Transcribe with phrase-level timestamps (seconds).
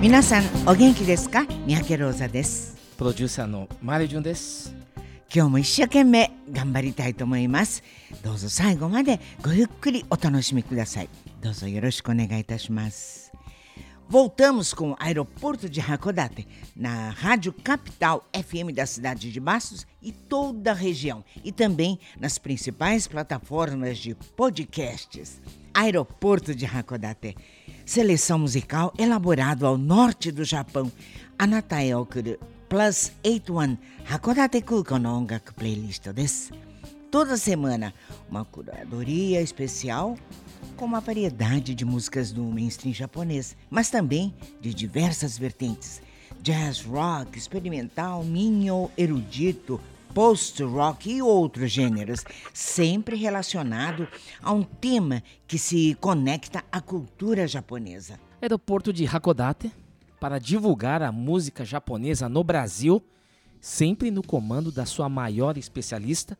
[0.00, 4.74] 皆さんお元気ですか三宅ローザです プロデューサーのマリジュンです
[5.34, 7.82] 今日も一生懸命頑張りたいと思います
[8.22, 11.08] どうぞ最後までごゆっくりお楽しみください
[11.40, 13.26] どうぞよろしくお願いいたします
[14.08, 20.12] Voltamos com o aeroporto de Hakodate, na Rádio Capital FM da cidade de Bastos e
[20.12, 25.42] toda a região, e também nas principais plataformas de podcasts.
[25.74, 27.36] Aeroporto de Hakodate,
[27.85, 30.91] seleção musical elaborado ao norte do Japão.
[31.97, 32.37] Okuru
[32.69, 33.77] Plus 81
[34.09, 36.51] Hakodate Kuko no Ongaku Playlist です。
[37.11, 37.93] Toda semana,
[38.29, 40.17] uma curadoria especial
[40.77, 46.01] com uma variedade de músicas do mainstream japonês, mas também de diversas vertentes:
[46.41, 49.79] jazz, rock, experimental, minho, erudito,
[50.13, 52.23] post-rock e outros gêneros,
[52.53, 54.07] sempre relacionado
[54.41, 58.19] a um tema que se conecta à cultura japonesa.
[58.41, 59.71] Aeroporto de Hakodate
[60.19, 63.01] para divulgar a música japonesa no Brasil,
[63.59, 66.37] sempre no comando da sua maior especialista,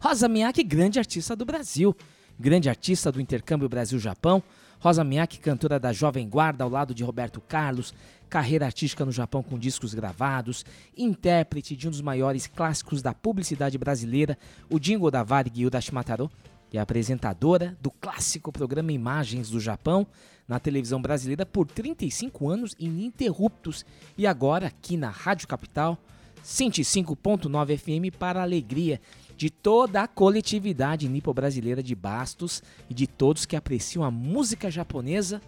[0.00, 1.94] Rosa Miyake, grande artista do Brasil,
[2.38, 4.42] grande artista do intercâmbio Brasil-Japão.
[4.80, 7.92] Rosa Miyake, cantora da Jovem Guarda ao lado de Roberto Carlos,
[8.30, 10.64] carreira artística no Japão com discos gravados,
[10.96, 14.38] intérprete de um dos maiores clássicos da publicidade brasileira,
[14.70, 16.30] o Jingo da Varig Yuda Shimataro,
[16.72, 20.06] e apresentadora do clássico programa Imagens do Japão
[20.46, 23.84] na televisão brasileira por 35 anos ininterruptos
[24.16, 25.98] e agora aqui na Rádio Capital
[26.44, 29.00] 105.9 FM para a alegria
[29.36, 35.40] de toda a coletividade nipo-brasileira de Bastos e de todos que apreciam a música japonesa.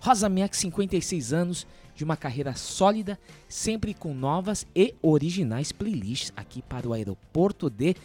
[0.00, 6.62] Rosa Miyake, 56 anos, de uma carreira sólida, sempre com novas e originais playlists aqui
[6.62, 7.96] para o aeroporto de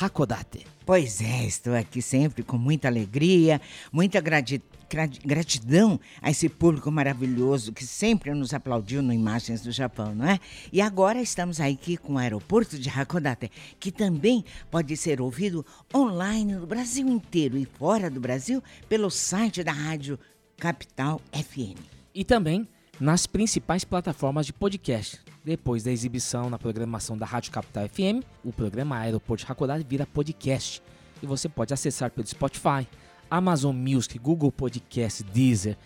[0.00, 0.64] Hakodate.
[0.86, 3.60] Pois é, estou aqui sempre com muita alegria,
[3.92, 9.72] muita grati- gra- gratidão a esse público maravilhoso que sempre nos aplaudiu no Imagens do
[9.72, 10.38] Japão, não é?
[10.72, 13.50] E agora estamos aqui com o aeroporto de Hakodate,
[13.80, 19.64] que também pode ser ouvido online no Brasil inteiro e fora do Brasil pelo site
[19.64, 20.16] da Rádio
[20.60, 21.80] Capital FM.
[22.14, 22.68] e também
[23.00, 25.18] nas principais plataformas de podcast.
[25.42, 30.82] Depois da exibição na programação da Rádio Capital FM, o programa Aeroporto Hakodate vira podcast
[31.22, 32.86] e você pode acessar pelo Spotify,
[33.30, 35.78] Amazon Music, Google Podcast, Deezer,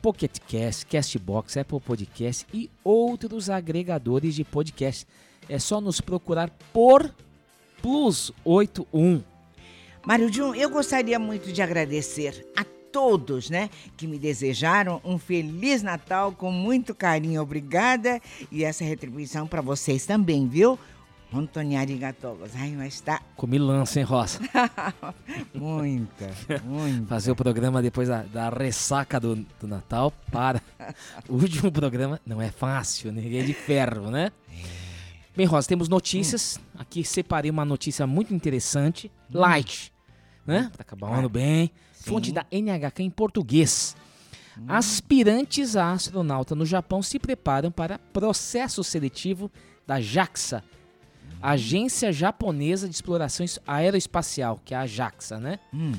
[0.00, 5.06] Pocket Cast, Castbox, Apple Podcast e outros agregadores de podcast.
[5.48, 7.12] É só nos procurar por
[7.82, 9.22] Plus 81.
[10.06, 15.82] Mário Jun, eu gostaria muito de agradecer a todos, né, que me desejaram um feliz
[15.82, 17.42] Natal com muito carinho.
[17.42, 18.20] Obrigada
[18.50, 20.78] e essa retribuição para vocês também, viu?
[21.32, 23.04] Antônio arigatou gozaimasu.
[23.36, 24.40] Comi lança, hein, Rosa?
[25.54, 26.30] Muita,
[26.64, 27.06] muita.
[27.06, 30.60] Fazer o programa depois da, da ressaca do, do Natal para
[31.28, 32.20] o último programa.
[32.26, 34.32] Não é fácil, ninguém é de ferro, né?
[35.36, 36.58] Bem, Rosa, temos notícias.
[36.76, 39.10] Aqui separei uma notícia muito interessante.
[39.32, 39.92] Light,
[40.50, 40.70] né?
[40.76, 41.70] Tá acabando bem.
[41.92, 42.34] Fonte Sim.
[42.34, 43.96] da NHK em português.
[44.68, 49.50] Aspirantes a astronauta no Japão se preparam para processo seletivo
[49.86, 50.62] da JAXA,
[51.42, 55.58] Agência Japonesa de Exploração Aeroespacial, que é a JAXA, né?
[55.72, 55.92] Hum,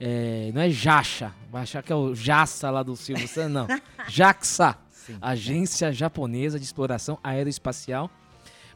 [0.00, 3.66] É, não é Jaxa, vai achar que é o Jassa lá do Silvio Santos, não.
[4.08, 4.76] JAXA,
[5.20, 8.10] Agência Japonesa de Exploração Aeroespacial,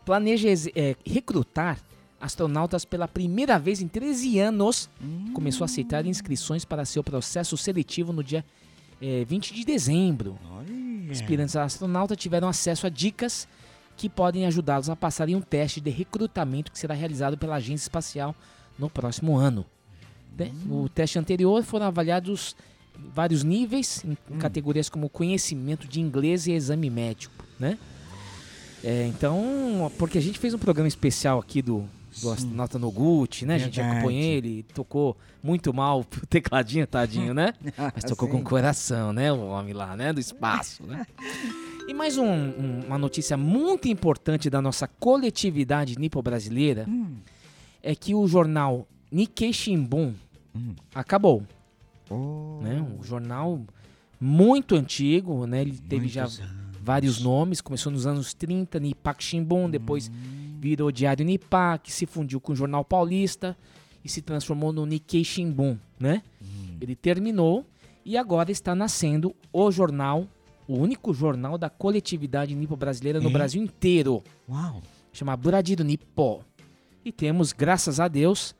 [0.04, 1.78] planeja é, recrutar
[2.24, 4.88] astronautas pela primeira vez em 13 anos.
[5.34, 8.42] Começou a aceitar inscrições para seu processo seletivo no dia
[9.00, 10.38] é, 20 de dezembro.
[10.50, 11.12] olha.
[11.12, 13.46] Aspirantes a astronauta tiveram acesso a dicas
[13.94, 18.34] que podem ajudá-los a passarem um teste de recrutamento que será realizado pela Agência Espacial
[18.78, 19.66] no próximo ano.
[20.36, 20.50] Né?
[20.64, 22.56] No teste anterior foram avaliados
[23.14, 27.78] vários níveis, em em categorias como conhecimento de inglês e exame médico, né?
[28.82, 31.88] É, então, porque a gente fez um programa especial aqui do,
[32.20, 33.54] do astronauta Noguchi, né?
[33.56, 37.52] A gente acompanhou ele, tocou muito mal o tecladinho, tadinho, né?
[37.94, 38.44] Mas tocou com Sim.
[38.44, 39.32] coração, né?
[39.32, 40.12] O homem lá, né?
[40.12, 41.06] Do espaço, né?
[41.88, 46.86] E mais um- um- uma notícia muito importante da nossa coletividade nipo-brasileira
[47.82, 50.14] é que o jornal Nikkei Shimbun
[50.94, 51.42] acabou.
[52.10, 52.80] Oh, né?
[52.80, 53.60] Um jornal
[54.20, 55.62] muito antigo, né?
[55.62, 56.52] Ele teve já muitos anos.
[56.82, 60.10] vários nomes, começou nos anos 30, Nipak Shimbun, depois
[60.64, 63.54] virou Diário Nipak, se fundiu com o Jornal Paulista
[64.02, 66.22] e se transformou no Nikkei Shimbun, né?
[66.80, 67.66] Ele terminou
[68.02, 70.26] e agora está nascendo o jornal,
[70.66, 73.28] o único jornal da coletividade nipo-brasileira no?
[73.28, 74.80] Brasil inteiro Uau.
[75.12, 76.42] chama Buradido Nippo.
[77.04, 78.54] E temos, graças a Deus,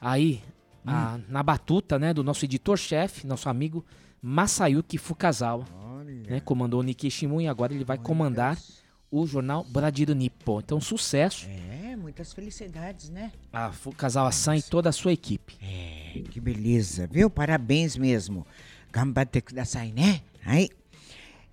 [0.00, 0.42] aí
[0.84, 3.84] a- na batuta né, do nosso editor-chefe, nosso amigo
[4.20, 5.64] Masayuki Fukazawa,
[5.96, 6.30] Olha.
[6.30, 8.58] né, comandou o Nikkei Shimbun e agora ele vai comandar
[9.20, 10.60] o jornal Buradido Nippo.
[10.60, 13.32] Então, sucesso É, muitas felicidades, né?
[13.52, 15.56] a Fukazawa-san e toda a sua equipe.
[15.62, 17.30] É, que beleza, viu?
[17.30, 18.46] Parabéns mesmo.
[18.92, 20.20] Gambate kudasai, né?
[20.44, 20.68] Aí.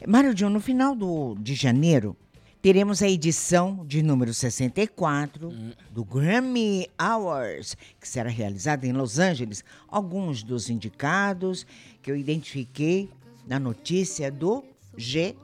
[0.07, 2.15] Mário John, no final do, de janeiro,
[2.61, 5.51] teremos a edição de número 64
[5.91, 9.63] do Grammy Awards, que será realizada em Los Angeles.
[9.87, 11.65] Alguns dos indicados
[12.01, 13.09] que eu identifiquei
[13.47, 14.63] na notícia do
[14.97, 15.35] G1.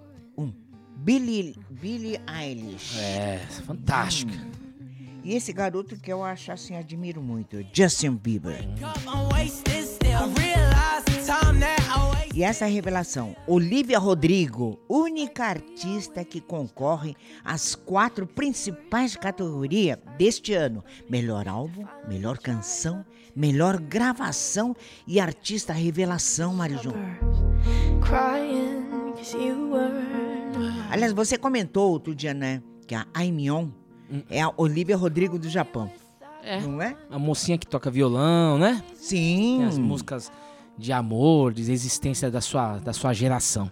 [0.97, 2.99] Billie, Billie Eilish.
[2.99, 4.33] É, fantástica.
[5.23, 8.65] E esse garoto que eu acho assim, admiro muito, Justin Bieber.
[12.33, 20.83] E essa revelação, Olivia Rodrigo, única artista que concorre às quatro principais categorias deste ano:
[21.09, 23.05] melhor álbum, melhor canção,
[23.35, 26.93] melhor gravação e artista revelação, Marijão.
[28.01, 30.26] Crying 'cause you were
[30.89, 33.69] Aliás, você comentou outro dia, né, que a Aimion
[34.29, 35.91] é a Olivia Rodrigo do Japão,
[36.43, 36.95] É, não é?
[37.09, 38.81] a mocinha que toca violão, né?
[38.95, 39.57] Sim.
[39.59, 40.31] Tem as músicas
[40.77, 43.69] de amor, de existência da sua, da sua geração.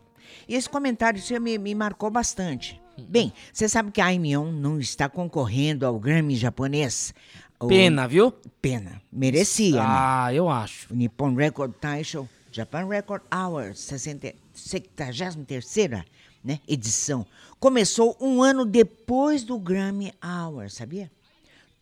[0.47, 2.81] E esse comentário seu me, me marcou bastante.
[3.09, 7.13] Bem, você sabe que a Aimion não está concorrendo ao Grammy japonês.
[7.59, 8.31] O- Pena, viu?
[8.61, 9.01] Pena.
[9.11, 9.85] Merecia, né?
[9.87, 10.93] Ah, eu acho.
[10.93, 16.03] O Nippon Record Taisho Japan Record Hours 60 73ª
[16.45, 17.25] né, edição.
[17.59, 21.11] Começou um ano depois do Grammy Hours, sabia?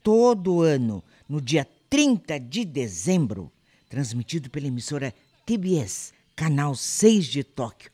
[0.02, 3.52] Todo ano, no dia 30 de dezembro,
[3.90, 5.14] transmitido pela emissora
[5.46, 7.92] TBS, canal 6 de Tóquio.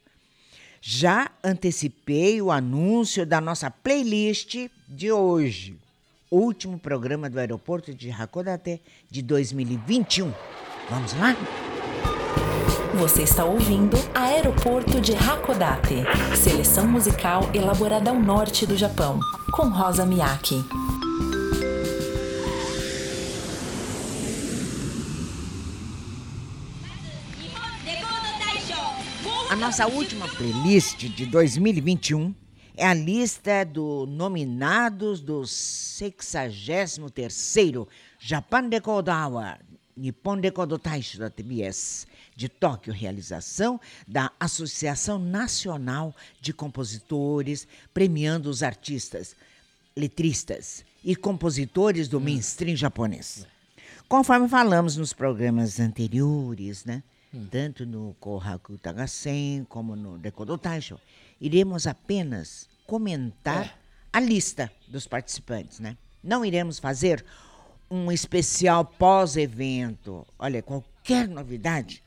[0.82, 5.76] Já antecipei o anúncio da nossa playlist de hoje.
[6.32, 8.80] Último programa do aeroporto de Hakodate
[9.10, 10.32] de 2021.
[10.90, 11.36] Vamos lá?
[12.96, 16.04] Você está ouvindo Aeroporto de Hakodate,
[16.36, 19.20] seleção musical elaborada ao norte do Japão,
[19.52, 20.56] com Rosa Miyake.
[29.50, 32.36] A nossa última playlist de 2021
[32.78, 37.88] é a lista dos nominados do 63º
[38.20, 39.69] Japan Record Award,
[40.00, 48.64] Nippon Record Taisho da TBS, de Tóquio, realização da Associação Nacional de Compositores, premiando os
[48.64, 49.36] artistas,
[49.96, 53.46] letristas e compositores do mainstream japonês.
[54.08, 57.04] Conforme falamos nos programas anteriores, né?
[57.52, 61.00] Tanto no Kohaku Tagasen como no Dekodo Taisho,
[61.40, 63.78] iremos apenas comentar
[64.12, 65.98] a lista dos participantes, né?
[66.24, 67.24] Não iremos fazer
[67.90, 70.26] um especial pós-evento.
[70.38, 72.04] Olha, qualquer novidade,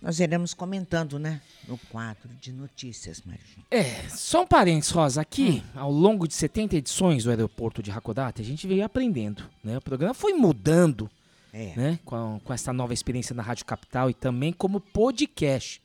[0.00, 1.40] nós iremos comentando, né?
[1.66, 3.62] No quadro de notícias, Mariju.
[3.70, 5.20] É, só um parênteses, Rosa.
[5.20, 9.78] Aqui, ao longo de 70 edições do aeroporto de Hakodate, a gente veio aprendendo, né?
[9.78, 11.10] O programa foi mudando,
[11.52, 11.72] É.
[11.76, 11.98] né?
[12.04, 15.82] Com, com essa nova experiência na Rádio Capital e também como podcast.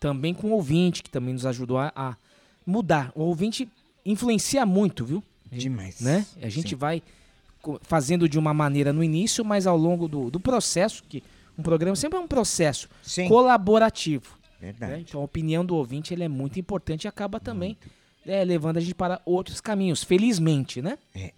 [0.00, 2.16] Também com o ouvinte, que também nos ajudou a, a
[2.64, 3.10] mudar.
[3.16, 3.68] O ouvinte
[4.06, 5.24] influencia muito, viu?
[5.50, 6.00] Demais.
[6.00, 6.24] né?
[6.42, 6.76] A gente Sim.
[6.76, 7.02] vai
[7.82, 11.22] fazendo de uma maneira no início, mas ao longo do, do processo, que
[11.58, 13.28] um programa sempre é um processo Sim.
[13.28, 14.38] colaborativo.
[14.60, 14.72] né?
[14.72, 15.04] Verdade.
[15.08, 17.76] Então a opinião do ouvinte ele é muito importante e acaba também
[18.24, 20.98] é, levando a gente para outros caminhos, felizmente, né?
[21.14, 21.32] É.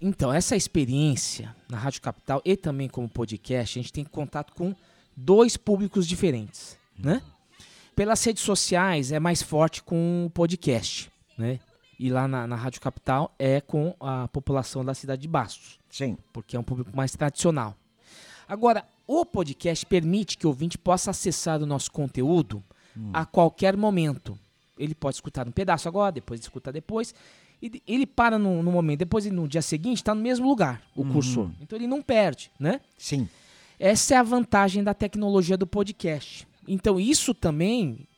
[0.00, 4.74] Então, essa experiência na Rádio Capital e também como podcast, a gente tem contato com
[5.14, 7.20] dois públicos diferentes, né?
[7.94, 11.60] Pelas redes sociais é mais forte com o podcast, né?
[12.02, 16.16] E lá na, na Rádio Capital é com a população da cidade de Bastos Sim.
[16.32, 17.76] porque é um público mais tradicional.
[18.48, 22.64] Agora, o podcast permite que o ouvinte possa acessar o nosso conteúdo
[23.12, 24.38] a qualquer momento.
[24.78, 27.14] Ele pode escutar um pedaço agora, depois escuta depois.
[27.60, 31.04] E ele para no, no momento, depois no dia seguinte está no mesmo lugar, o
[31.04, 31.50] cursor.
[31.60, 32.80] Então ele não perde, né?
[32.96, 33.28] Sim.
[33.78, 36.48] Essa é a vantagem da tecnologia do podcast.
[36.66, 38.08] Então isso também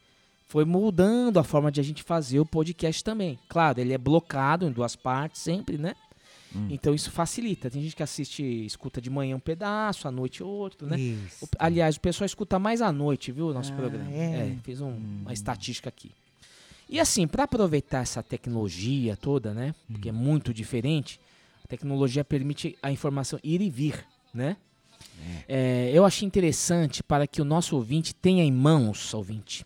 [0.53, 3.39] foi mudando a forma de a gente fazer o podcast também.
[3.49, 5.95] Claro, ele é blocado em duas partes sempre, né?
[6.69, 7.71] Então isso facilita.
[7.71, 11.01] Tem gente que assiste, escuta de manhã um pedaço, à noite outro, né?
[11.01, 11.49] Isso.
[11.59, 14.11] Aliás, o pessoal escuta mais à noite, viu, o nosso Ah, programa.
[14.13, 14.51] é?
[14.53, 16.11] É, fiz um- uma estatística aqui.
[16.87, 19.75] E assim, para aproveitar essa tecnologia toda, né?
[19.91, 21.19] Porque é muito diferente,
[21.65, 24.05] a tecnologia permite a informação ir e vir,
[24.35, 24.59] né?
[25.49, 29.65] É, eu achei interessante para que o nosso ouvinte tenha em mãos, ouvinte,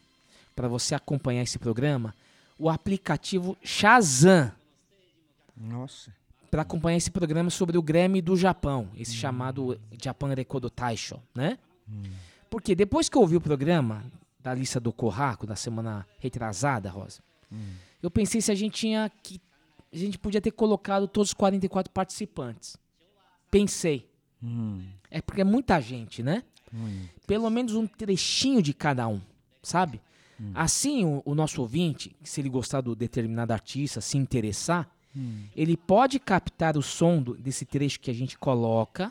[0.56, 2.14] para você acompanhar esse programa,
[2.58, 4.50] o aplicativo Shazam
[5.54, 6.10] Nossa.
[6.50, 11.58] para acompanhar esse programa sobre o Grammy do Japão, esse chamado Japan Record Taisho, né?
[12.48, 14.04] Porque depois que eu ouvi o programa
[14.40, 17.20] da lista do Corraco da semana retrasada, Rosa,
[18.02, 19.40] eu pensei se a gente tinha que
[19.92, 22.76] a gente podia ter colocado todos os 44 participantes.
[23.50, 24.10] Pensei.
[25.10, 26.42] É porque é muita gente, né?
[27.26, 29.20] Pelo menos um trechinho de cada um,
[29.62, 30.00] sabe?
[30.54, 34.88] Assim, o, o nosso ouvinte, se ele gostar do determinado artista, se interessar,
[35.56, 39.10] ele pode captar o som do- desse trecho que a gente coloca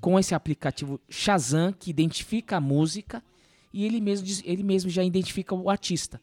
[0.00, 3.22] com esse aplicativo Shazam, que identifica a música
[3.72, 6.20] e ele mesmo, ele mesmo já identifica o artista.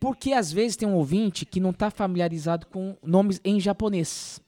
[0.00, 4.40] Porque às vezes tem um ouvinte que não está familiarizado com nomes em japonês.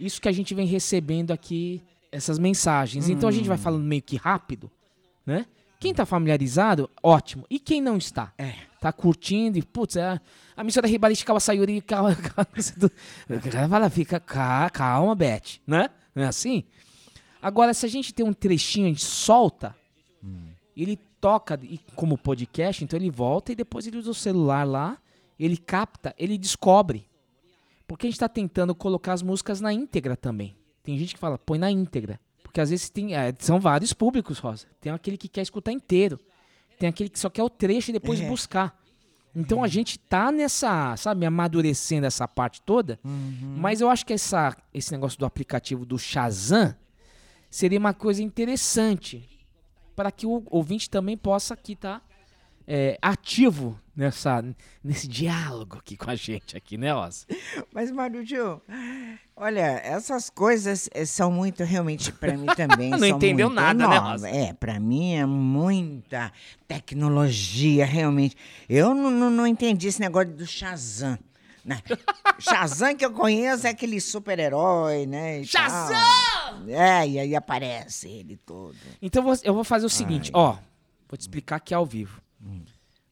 [0.00, 3.08] Isso que a gente vem recebendo aqui, essas mensagens.
[3.10, 4.70] Então a gente vai falando meio que rápido,
[5.26, 5.44] né?
[5.84, 7.44] Quem tá familiarizado, ótimo.
[7.50, 8.32] E quem não está?
[8.38, 8.54] É.
[8.80, 10.18] Tá curtindo e, putz, é,
[10.56, 13.90] a missora Ribarishi Kawasayuri, calma, calma.
[13.90, 15.90] Fica, "Ca- calma, Beth, né?
[16.14, 16.64] Não é assim?
[17.42, 19.76] Agora, se a gente tem um trechinho, a gente solta,
[20.74, 24.96] ele toca e, como podcast, então ele volta e depois ele usa o celular lá,
[25.38, 27.06] ele capta, ele descobre.
[27.86, 30.56] Porque a gente tá tentando colocar as músicas na íntegra também.
[30.82, 32.18] Tem gente que fala, põe na íntegra.
[32.54, 34.68] Porque às vezes tem, é, são vários públicos, Rosa.
[34.80, 36.20] Tem aquele que quer escutar inteiro.
[36.78, 38.28] Tem aquele que só quer o trecho e depois É.
[38.28, 38.80] buscar.
[39.34, 43.00] Então a gente tá nessa, sabe, amadurecendo essa parte toda.
[43.02, 46.76] Mas eu acho que essa, esse negócio do aplicativo do Shazam
[47.50, 49.28] seria uma coisa interessante
[49.96, 51.74] para que o ouvinte também possa aqui
[52.66, 54.44] estar ativo nessa,
[54.82, 57.26] nesse diálogo aqui com a gente aqui, né, Rosa?
[57.72, 58.60] Mas, Marujo,
[59.36, 62.90] olha, essas coisas eh, são muito, realmente, para mim também.
[62.90, 63.98] Não entendeu nada, né.
[63.98, 64.28] Rosa?
[64.28, 66.32] É, para mim é muita
[66.66, 68.36] tecnologia, realmente.
[68.68, 71.18] Eu não, não, não entendi esse negócio do Shazam.
[71.64, 71.80] Né?
[72.38, 75.40] Shazam que eu conheço é aquele super-herói, né?
[75.42, 75.62] e tal.
[75.62, 76.68] Shazam!
[76.68, 78.76] É, e aí aparece ele todo.
[79.00, 80.58] Então eu vou- eu vou fazer o seguinte, ó.
[81.08, 82.20] Vou te explicar aqui ao vivo.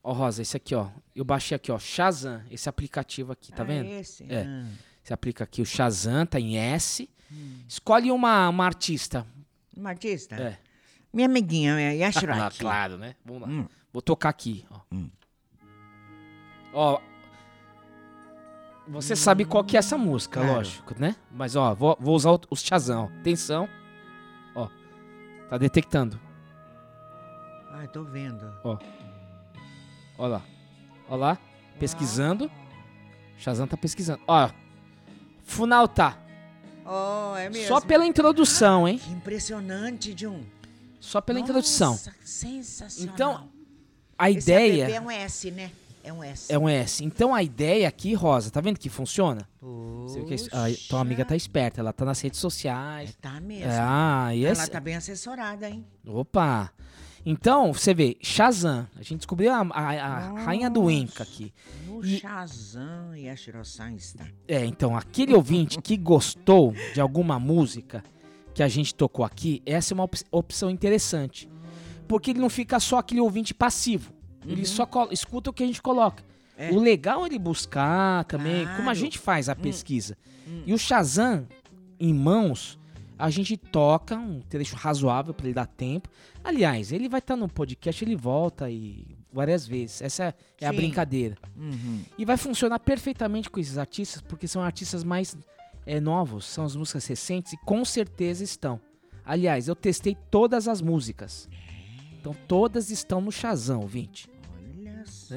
[0.05, 0.89] Ó, Rosa, esse aqui, ó.
[1.15, 3.87] Eu baixei aqui, ó, Shazam, esse aplicativo aqui, tá Ah, vendo?
[3.89, 4.25] esse?
[4.29, 4.43] É.
[4.45, 4.67] Ah.
[5.03, 7.09] Você aplica aqui o Shazam, tá em S.
[7.69, 9.27] Escolhe uma, uma artista.
[9.77, 10.35] Uma artista?
[10.37, 10.59] É.
[11.13, 13.15] Minha amiguinha, é Yashiro Ah, claro, né?
[13.25, 13.49] Vamos lá.
[13.49, 13.67] Hum.
[13.93, 14.81] Vou tocar aqui, ó.
[16.75, 17.01] Ó.
[18.89, 20.57] Você sabe qual que é essa música, Claro.
[20.57, 21.15] lógico, né?
[21.31, 23.21] Mas, ó, vou, vou usar os Shazam, ó.
[23.21, 23.69] Atenção.
[24.55, 24.69] Ó.
[25.49, 26.19] Tá detectando.
[27.71, 28.53] Ai, tô vendo.
[28.65, 28.77] Ó.
[30.23, 30.41] Ó lá.
[31.09, 31.37] Ó lá.
[31.81, 32.49] Pesquisando.
[33.37, 34.23] Shazam tá pesquisando.
[34.29, 34.49] Ó.
[35.43, 36.17] Funalta.
[36.87, 37.67] Oh, é mesmo.
[37.67, 38.99] Só pela introdução, hein?
[38.99, 40.43] Que impressionante, Jun.
[41.01, 41.91] Só pela introdução.
[41.93, 43.13] Nossa, sensacional.
[43.13, 43.49] Então,
[44.17, 45.73] a Esse ideia app é um S, né?
[46.05, 46.53] É um S.
[46.53, 47.05] é um S.
[47.05, 49.49] Então a ideia aqui, Rosa, tá vendo que funciona?
[49.61, 53.17] Você vê que a, a tua amiga tá esperta, ela tá nas redes sociais.
[53.21, 53.73] Tá mesmo.
[53.73, 55.85] Ah, e Ela tá bem assessorada, hein?
[56.07, 56.73] Opa!
[57.25, 58.87] Então, você vê, Shazam.
[58.97, 61.53] A gente descobriu a, a- a rainha do Enca aqui.
[61.87, 64.27] No E- Shazam e a Shiro-san está.
[64.49, 68.03] É, então, aquele ouvinte que gostou de alguma música
[68.55, 71.49] que a gente tocou aqui, essa é uma op- opção interessante.
[72.09, 74.13] Porque ele não fica só aquele ouvinte passivo.
[74.45, 76.25] Ele só escuta o que a gente coloca.
[76.59, 76.71] É.
[76.73, 78.99] O legal é ele buscar também, como a Claro.
[78.99, 80.19] gente faz a pesquisa.
[80.67, 81.47] E o Shazam,
[82.01, 82.79] em mãos,
[83.23, 86.09] a gente toca um trecho razoável para ele dar tempo.
[86.43, 90.03] Aliás, ele vai estar no podcast, ele volta e várias vezes.
[90.03, 90.77] Essa é, é a Sim.
[90.77, 91.37] brincadeira.
[91.57, 92.03] Uhum.
[92.19, 95.37] E vai funcionar perfeitamente com esses artistas, porque são artistas mais
[95.87, 98.81] é, novos, são as músicas recentes e com certeza estão.
[99.25, 101.49] Aliás, eu testei todas as músicas.
[102.19, 104.29] Então todas estão no Shazam, ouvinte.
[104.81, 105.37] Olha só.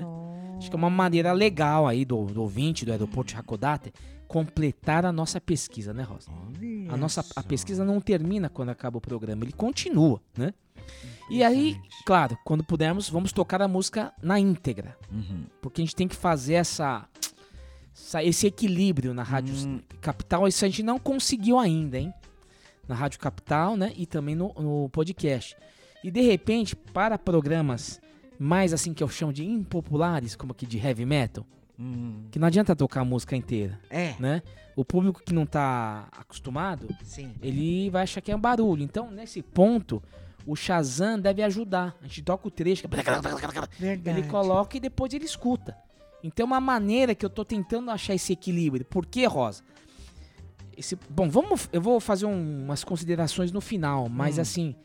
[0.57, 3.93] Acho que é uma maneira legal aí do, do ouvinte do aeroporto de Hakodate
[4.27, 6.29] completar a nossa pesquisa, né, Rosa?
[6.31, 10.53] Olha A nossa a pesquisa não termina quando acaba o programa, ele continua, né?
[11.29, 14.95] E aí, claro, quando pudermos, vamos tocar a música na íntegra.
[15.11, 15.45] Uhum.
[15.61, 17.07] Porque a gente tem que fazer essa,
[17.95, 19.81] essa- esse equilíbrio na Rádio Hum.
[20.01, 20.47] Capital.
[20.47, 22.13] Isso a gente não conseguiu ainda, hein?
[22.87, 23.91] Na Rádio Capital, né?
[23.95, 25.55] E também no, no podcast.
[26.03, 27.99] E de repente, para programas
[28.37, 31.43] mais assim que eu chamo de impopulares, como aqui de heavy metal,
[31.77, 32.25] Uhum.
[32.31, 34.15] que não adianta tocar a música inteira, É.
[34.19, 34.41] né?
[34.75, 37.33] O público que não tá acostumado, Sim.
[37.41, 38.83] ele vai achar que é um barulho.
[38.83, 40.01] Então, nesse ponto,
[40.45, 41.95] o Shazam deve ajudar.
[42.01, 44.19] A gente toca o trecho, é Verdade.
[44.19, 45.77] ele coloca e depois ele escuta.
[46.23, 48.83] Então é uma maneira que eu tô tentando achar esse equilíbrio.
[48.85, 49.63] Por que, Rosa?
[50.77, 54.75] Esse, bom, vamos, eu vou fazer um- umas considerações no final, mas assim,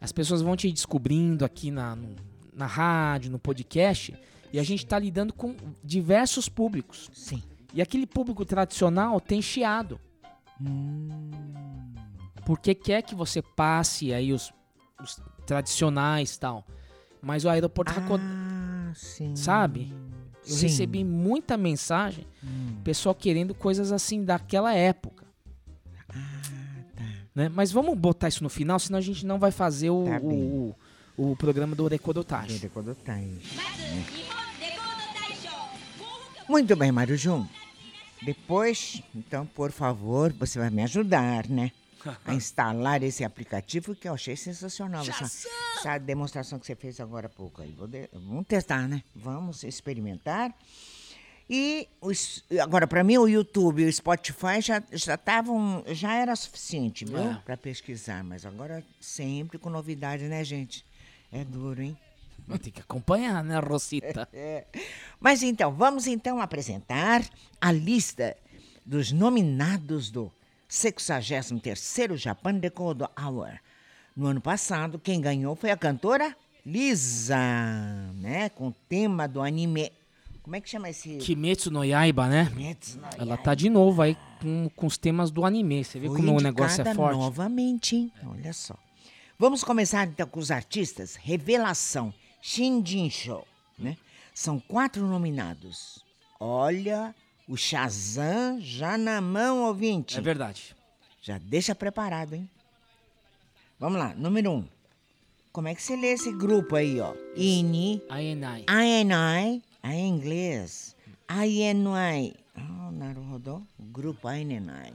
[0.00, 2.14] as pessoas vão te descobrindo aqui na, no-
[2.54, 4.14] na rádio, no podcast,
[4.52, 7.10] e a gente tá lidando com diversos públicos.
[7.12, 7.42] Sim.
[7.74, 9.98] E aquele público tradicional tem chiado.
[12.44, 14.52] Porque quer que você passe aí os,
[15.02, 16.66] os tradicionais e tal.
[17.20, 19.34] Mas o aeroporto Ah, sim.
[19.36, 19.92] sabe?
[20.44, 20.66] Eu Sim.
[20.66, 22.80] recebi muita mensagem, Hum.
[22.82, 25.24] pessoal querendo coisas assim daquela época.
[26.08, 26.14] Ah,
[26.96, 27.04] tá.
[27.32, 27.48] Né?
[27.48, 30.74] Mas vamos botar isso no final, senão a gente não vai fazer o, Tá o,
[31.16, 32.54] o, o programa do Rekodotashi.
[32.54, 33.14] Gente, quando tá
[36.52, 37.46] Muito bem, Mário Jun.
[38.20, 41.72] Depois, então, por favor, você vai me ajudar, né?
[42.26, 45.00] A instalar esse aplicativo que eu achei sensacional.
[45.02, 45.24] Essa,
[45.78, 47.72] essa demonstração que você fez agora há pouco aí.
[47.72, 49.02] Vou de- vamos testar, né?
[49.16, 50.54] Vamos experimentar.
[51.48, 56.36] E os- agora, para mim, o YouTube e o Spotify já já estavam, já era
[56.36, 57.16] suficiente, viu?
[57.18, 57.40] É.
[57.46, 58.22] Para pesquisar.
[58.22, 60.84] Mas agora sempre com novidade, né, gente?
[61.32, 61.96] É duro, hein?
[62.52, 64.28] Vai ter que acompanhar, né, Rosita?
[65.18, 67.24] Mas então, vamos então apresentar
[67.60, 68.36] a lista
[68.84, 70.30] dos nominados do
[70.68, 73.58] 63º Japan Record Hour.
[74.14, 77.36] No ano passado, quem ganhou foi a cantora Lisa,
[78.14, 78.50] né?
[78.50, 79.90] Com o tema do anime.
[80.42, 81.16] Como é que chama esse?
[81.16, 82.46] Kimetsu no Yaiba, né?
[82.46, 85.84] Kimetsu no Ela tá de novo aí com, com os temas do anime.
[85.84, 87.16] Você vê Foi como o negócio é forte?
[87.16, 88.12] novamente, hein?
[88.26, 88.76] Olha só.
[89.38, 91.16] Vamos começar então com os artistas.
[91.16, 93.46] Revelação, Shinjin Show,
[93.78, 93.96] né?
[94.34, 96.04] São quatro nominados.
[96.40, 97.14] Olha,
[97.48, 100.18] o Shazam já na mão, ouvinte.
[100.18, 100.74] É verdade.
[101.22, 102.50] Já deixa preparado, hein?
[103.78, 104.68] Vamos lá, número um.
[105.52, 107.14] Como é que se lê esse grupo aí, ó?
[107.36, 108.64] Ini, Aenai.
[108.68, 110.96] INI, é em inglês.
[111.30, 112.34] INI.
[112.56, 113.64] Oh, naruhodo.
[113.78, 114.92] Grupo INI.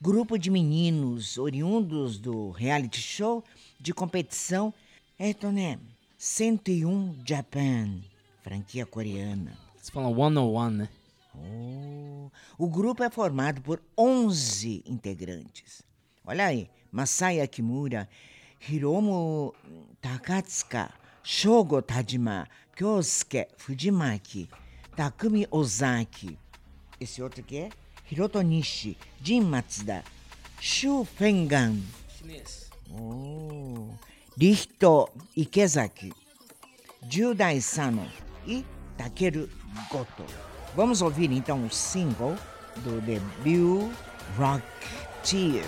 [0.00, 3.44] Grupo de meninos oriundos do reality show
[3.78, 4.74] de competição.
[5.18, 5.78] Eto, né?
[6.24, 8.00] 101 Japan.
[8.40, 9.58] Franquia coreana.
[9.76, 10.88] Você fala 101, né?
[11.34, 15.82] Oh, o grupo é formado por 11 integrantes.
[16.24, 18.08] Olha aí, Masaya Kimura,
[18.66, 19.52] Hiromu
[20.00, 24.48] Takatsuka, Shogo Tajima, Kyosuke Fujimaki,
[24.96, 26.38] Takumi Ozaki.
[26.98, 27.70] Esse outro aqui é
[28.10, 30.02] Hiroto Nishi, Jin Matsuda,
[30.58, 31.76] Shu Fengan,
[32.08, 32.70] Chinês.
[32.90, 33.90] Oh,
[34.37, 36.13] Rihito Ikezaki,
[37.09, 38.05] Judai Sano
[38.47, 38.63] e
[38.97, 39.49] Takeru
[39.89, 40.25] Goto.
[40.75, 42.35] Vamos ouvir então o single
[42.77, 43.91] do debut
[44.37, 45.65] Rocketeer.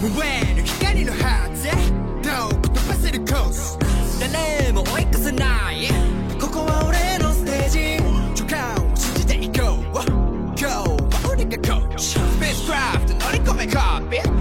[0.00, 0.08] 上
[0.56, 1.68] の光のはず
[2.22, 3.78] 遠く飛ばせるコース
[4.18, 5.88] 誰も追い越せない
[6.40, 10.02] ここは俺のステージ直感を信じていこう今
[10.54, 14.33] 日は俺がコーチスペースクラフト乗り込めコーピー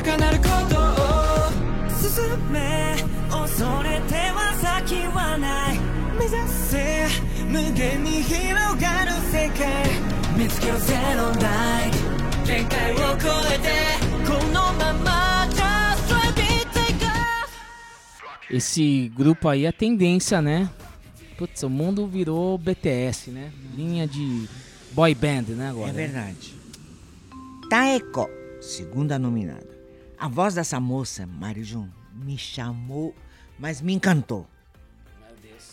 [0.00, 1.50] 高鳴ることを
[1.98, 2.96] 進め
[3.30, 5.78] 恐れては先はない
[6.18, 7.06] 目指せ
[7.46, 13.68] 無限に広がる世界見つけようゼロライト限界を超えて
[14.26, 17.50] このまま Just drive it take off
[18.50, 20.68] Esse grupo aí é tendência, né?
[21.36, 23.52] Putz, o mundo virou BTS, né?
[23.74, 24.48] Linha de
[24.92, 25.68] boy band, né?
[25.68, 25.90] Agora.
[25.90, 26.54] É verdade.
[27.68, 28.28] Taeko,
[28.60, 29.69] segunda nominada.
[30.21, 33.15] A voz dessa moça, Marijun, me chamou,
[33.57, 34.45] mas me encantou.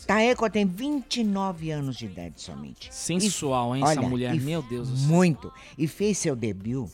[0.07, 2.91] Taeko tem 29 anos de idade somente.
[2.93, 4.33] Sensual, hein, essa mulher?
[4.33, 5.07] e Meu Deus do céu.
[5.07, 5.53] Muito.
[5.77, 6.89] E fez seu debut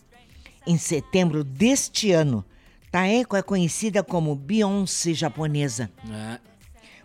[0.68, 2.44] em setembro deste ano.
[2.92, 6.40] Taeko é conhecida como Beyoncé japonesa É.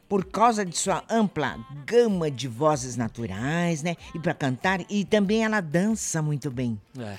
[0.09, 3.97] por causa de sua ampla gama de vozes naturais, né?
[4.13, 6.81] E para cantar e também ela dança muito bem.
[6.99, 7.17] É.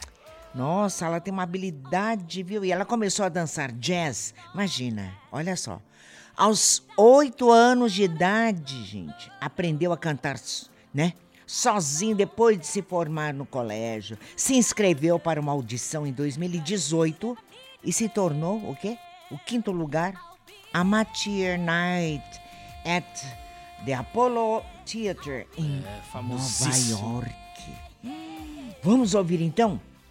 [0.53, 2.65] Nossa, ela tem uma habilidade, viu?
[2.65, 4.33] E ela começou a dançar jazz.
[4.53, 5.81] Imagina, olha só.
[6.35, 10.37] Aos oito anos de idade, gente, aprendeu a cantar,
[10.93, 11.13] né?
[11.45, 14.17] Sozinho, depois de se formar no colégio.
[14.35, 17.37] Se inscreveu para uma audição em 2018
[17.83, 18.97] e se tornou o quê?
[19.29, 20.13] O quinto lugar.
[20.73, 22.23] Amateur Night
[22.85, 23.03] at
[23.85, 26.89] the Apollo Theater em É, Nova.
[26.89, 27.33] York.
[28.81, 29.79] Vamos ouvir então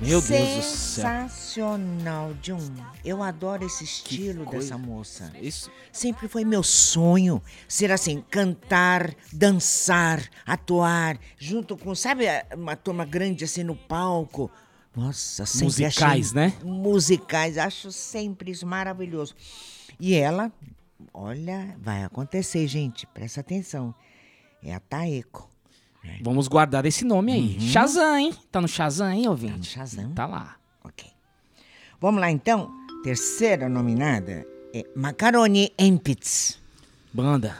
[0.00, 1.04] Meu Deus do céu.
[1.28, 2.60] Sensacional, John.
[3.04, 5.32] Eu adoro esse estilo dessa moça.
[5.40, 5.70] Isso.
[5.90, 13.44] Sempre foi meu sonho ser assim, cantar, dançar, atuar, junto com, sabe, uma turma grande
[13.44, 14.50] assim no palco.
[14.94, 15.96] Nossa, sempre Musicais,
[16.30, 16.54] achei- né?
[16.62, 19.34] Musicais, acho sempre isso maravilhoso.
[19.98, 20.52] E ela,
[21.12, 23.94] olha, vai acontecer, gente, presta atenção.
[24.62, 25.48] É a Taeko.
[26.22, 27.60] Vamos guardar esse nome aí.
[27.60, 28.34] Shazam, hein?
[28.50, 29.52] Tá no Shazam, hein, ouvinte?
[29.52, 30.12] Tá no Shazam.
[30.12, 30.56] Tá lá.
[30.84, 31.08] Ok.
[32.00, 32.70] Vamos lá então.
[33.02, 36.58] Terceira nominada é Macaroni Empits.
[37.12, 37.56] Banda.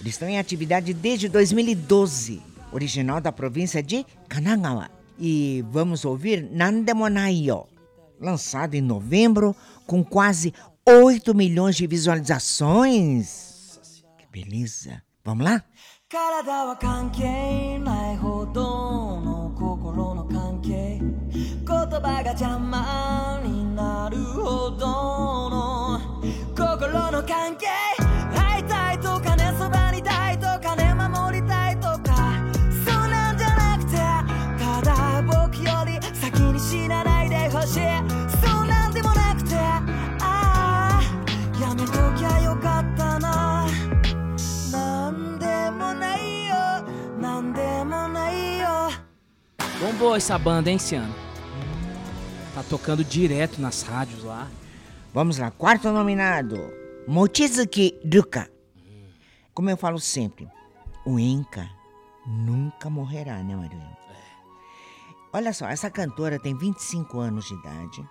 [0.00, 4.90] Eles estão em atividade desde 2012, original da província de Kanagawa.
[5.18, 7.64] E vamos ouvir Nandemonaiyo,
[8.20, 10.52] lançado em novembro com quase
[10.86, 13.80] 8 milhões de visualizações.
[14.18, 15.02] Que beleza.
[15.24, 15.64] Vamos lá?
[16.08, 21.00] 体は関係ないほどの心の関係。
[21.00, 24.86] 言葉が邪魔になるほど
[25.50, 26.22] の
[26.56, 27.85] 心の関係。
[49.96, 51.14] Bombou essa banda, hein, esse ano?
[52.54, 54.46] Tá tocando direto nas rádios lá.
[55.14, 56.70] Vamos lá, quarto nominado,
[57.08, 58.46] Mochizuki Ruka.
[59.54, 60.46] Como eu falo sempre,
[61.06, 61.66] o Inca
[62.26, 63.96] nunca morrerá, né, Maria?
[65.32, 68.04] Olha só, essa cantora tem 25 anos de idade,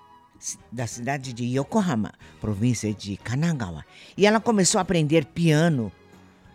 [0.71, 3.85] da cidade de Yokohama, província de Kanagawa.
[4.17, 5.91] E ela começou a aprender piano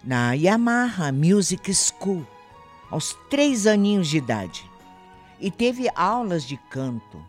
[0.03, 2.27] na Yamaha Music School,
[2.91, 4.70] aos três aninhos de idade.
[5.41, 7.25] E teve aulas de canto.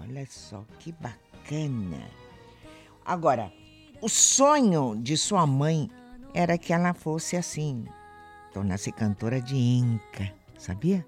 [0.00, 2.02] Olha só que bacana.
[3.04, 3.52] Agora,
[4.02, 5.88] o sonho de sua mãe
[6.34, 7.86] era que ela fosse assim,
[8.52, 11.06] tornasse cantora de enca, sabia?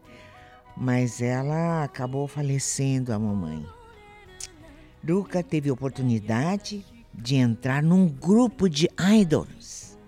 [0.77, 3.67] Mas ela acabou falecendo, a mamãe.
[5.03, 9.99] Luca teve oportunidade de entrar num grupo de idols,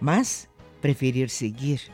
[0.00, 0.48] mas
[0.80, 1.90] preferir seguir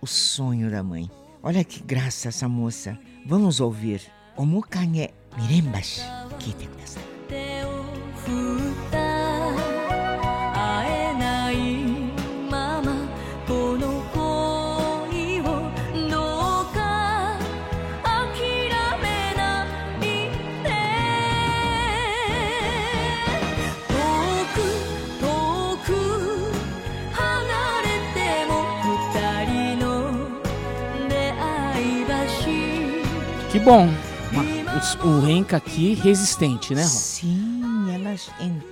[0.00, 1.10] o sonho da mãe.
[1.46, 2.98] Olha que graça essa moça.
[3.24, 4.00] Vamos ouvir
[4.36, 6.00] Omukage Mirembashi.
[6.40, 7.15] Kite kudasai.
[33.66, 33.88] Bom.
[35.02, 36.88] O Renka aqui resistente, né, Ron?
[36.88, 38.14] Sim, ela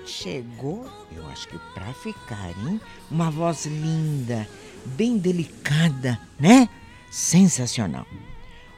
[0.07, 2.81] chegou, eu acho que pra ficar, hein?
[3.11, 4.49] Uma voz linda,
[4.85, 6.69] bem delicada, né?
[7.11, 8.07] Sensacional.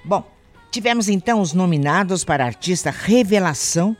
[0.03, 0.27] Bom,
[0.71, 3.95] tivemos então os nominados para artista revelação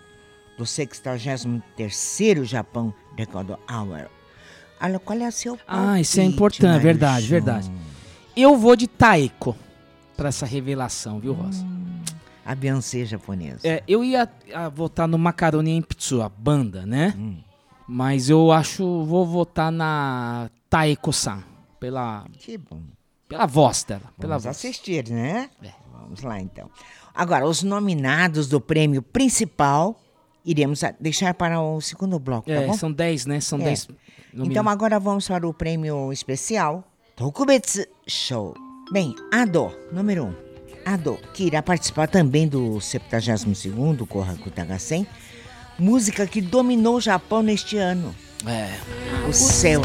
[0.57, 4.09] do 63º Japão Record Hour.
[4.81, 7.71] Olha, qual é o seu Ah, isso é importante, Mário verdade, verdade.
[8.35, 9.55] Eu vou de Taeko
[10.17, 11.65] pra essa revelação, viu, Rosa?
[12.45, 13.61] A Beyoncé japonesa.
[13.67, 17.13] É, eu ia ah, votar no Macaroni Empitsu, a banda, né?
[17.17, 17.39] Hum.
[17.89, 21.43] Mas eu acho, vou votar na Taeko-san,
[21.79, 22.81] pela, Que bom.
[23.29, 24.57] pela voz dela, pela Vamos voz.
[24.57, 25.51] assistir, né?
[25.63, 25.71] É.
[25.93, 26.69] Vamos lá, então.
[27.15, 29.97] Agora, os nominados do prêmio principal
[30.45, 32.75] iremos a- deixar para o segundo bloco, tá É, bom?
[32.75, 33.41] são 10, né?
[33.41, 33.65] São É.
[33.65, 33.89] 10
[34.35, 36.85] Então agora vamos para o prêmio especial
[37.17, 38.55] Tokubetsu Show.
[38.91, 40.35] Bem, a Dó, número Um,
[40.85, 45.05] a Dó, que irá participar também do 72º Korakutagasen,
[45.77, 48.15] música que dominou o Japão neste ano.
[48.47, 48.79] É.
[49.29, 49.83] O céu.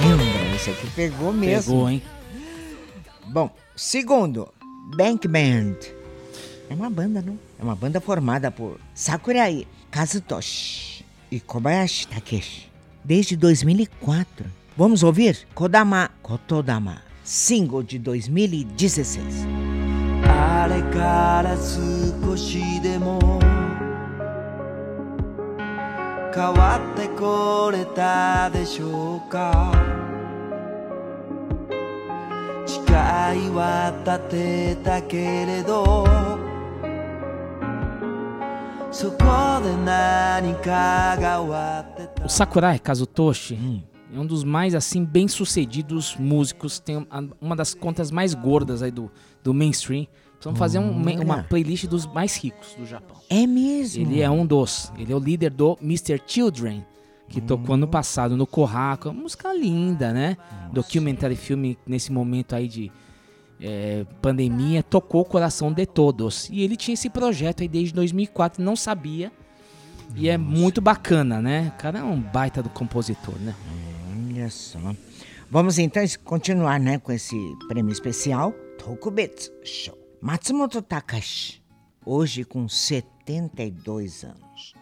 [0.00, 0.24] Lembra,
[0.54, 1.72] isso aqui pegou mesmo.
[1.72, 2.02] Pegou, hein?
[3.26, 4.48] Bom, segundo,
[4.96, 6.01] Bank Band.
[6.71, 7.37] É uma banda, não?
[7.59, 12.69] É uma banda formada por Sakurai Kazutoshi e Kobayashi Takeshi
[13.03, 14.45] desde 2004.
[14.75, 19.47] Vamos ouvir Kodama Kotodama, single de 2016.
[20.29, 23.39] あれから少しでも
[26.33, 29.71] 変わってこれたでしょうか
[32.65, 36.05] 誓いは立てたけれど
[42.24, 43.82] o Sakurai Kazutoshi
[44.14, 46.78] é um dos mais assim bem sucedidos músicos.
[46.78, 47.06] Tem
[47.40, 49.10] uma das contas mais gordas aí do,
[49.42, 50.06] do mainstream.
[50.34, 53.16] Precisamos fazer um- uma playlist dos mais ricos do Japão.
[53.30, 54.02] É mesmo?
[54.02, 54.92] Ele é um dos.
[54.98, 56.20] Ele é o líder do Mr.
[56.26, 56.84] Children,
[57.28, 59.08] que tocou ano passado no Corraco.
[59.08, 60.36] Uma música linda, né?
[60.72, 62.90] Documentary filme nesse momento aí de
[63.62, 64.82] é, pandemia.
[64.82, 66.48] Tocou o coração de todos.
[66.50, 69.30] E ele tinha esse projeto aí desde 2004, não sabia.
[70.14, 71.72] E é muito bacana, né?
[71.74, 73.54] O cara é um baita do compositor, né?
[74.28, 74.78] Olha só.
[75.50, 77.36] Vamos então continuar, né, com esse
[77.68, 79.98] prêmio especial Tokubetsu Show.
[80.20, 81.62] Matsumoto Takashi,
[82.06, 84.74] hoje com 72 anos.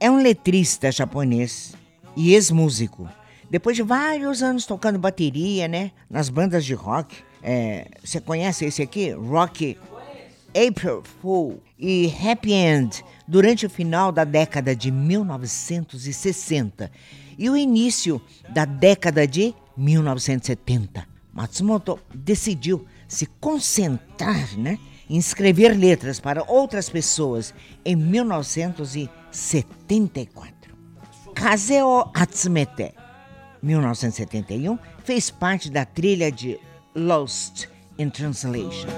[0.00, 1.74] É um letrista japonês
[2.16, 3.08] e ex-músico.
[3.50, 7.16] Depois de vários anos tocando bateria, né, nas bandas de rock.
[7.42, 9.10] É, Você conhece esse aqui?
[9.10, 9.76] Rock
[10.54, 16.90] April Fool e Happy End durante o final da década de 1960
[17.36, 21.06] e o início da década de 1970.
[21.32, 24.76] Matsumoto decidiu se concentrar né,
[25.08, 30.58] em escrever letras para outras pessoas em 1974.
[31.34, 32.92] Kazeo Atsumete,
[33.62, 36.58] 1971, fez parte da trilha de
[36.98, 38.88] Lost in Translation.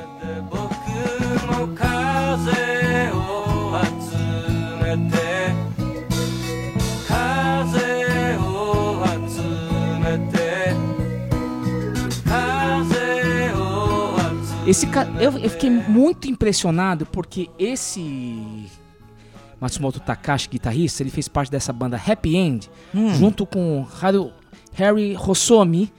[14.67, 15.05] Esse ca...
[15.19, 18.69] eu, eu fiquei muito impressionado porque esse
[19.61, 23.13] Matsumoto Takashi, guitarrista, ele fez parte dessa banda Happy End, hum.
[23.15, 24.33] junto com Haru,
[24.73, 25.93] Harry Hosomi,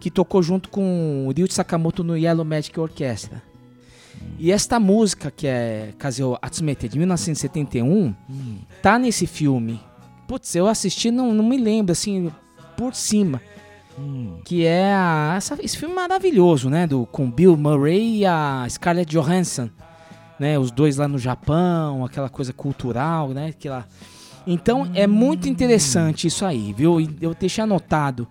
[0.00, 3.42] que tocou junto com o Ryuichi Sakamoto no Yellow Magic Orchestra.
[4.38, 8.14] E esta música, que é Kazeo Atsumete, de 1971,
[8.82, 9.80] tá nesse filme.
[10.28, 12.30] Putz, eu assisti, não, não me lembro, assim,
[12.76, 13.40] por cima.
[14.44, 16.86] Que é a- essa- esse filme maravilhoso, né?
[16.86, 19.68] Do, com Bill Murray e a Scarlett Johansson.
[20.36, 23.48] Né, os dois lá no Japão, aquela coisa cultural, né?
[23.50, 23.86] Aquela...
[24.44, 26.96] Então é muito interessante isso aí, viu?
[27.20, 28.26] Eu deixei anotado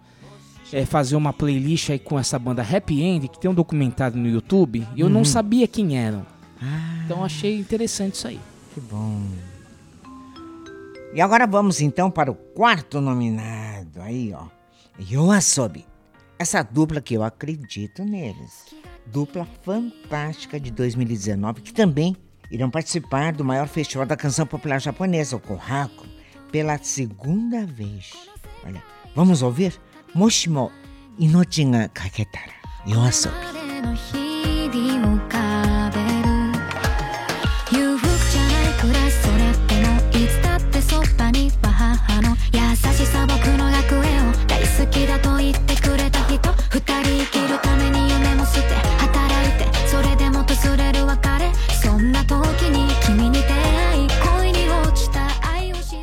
[0.73, 4.27] é, fazer uma playlist aí com essa banda Happy End, que tem um documentário no
[4.27, 6.25] YouTube, e eu não sabia quem eram.
[7.05, 8.39] Então achei interessante isso aí.
[8.73, 9.21] Que bom.
[11.13, 14.01] E agora vamos então para o quarto nominado.
[14.01, 14.47] Aí, ó.
[14.99, 15.86] Yoasobi.
[16.39, 18.73] Essa dupla que eu acredito neles.
[19.05, 22.15] Dupla fantástica de 2019, que também
[22.49, 26.05] irão participar do maior festival da canção popular japonesa, o Kohaku,
[26.51, 28.13] pela segunda vez.
[28.65, 28.81] Olha,
[29.15, 29.79] vamos ouvir?
[30.13, 30.71] もしも
[31.17, 32.45] 命がかけたら
[32.86, 33.54] 夜遊び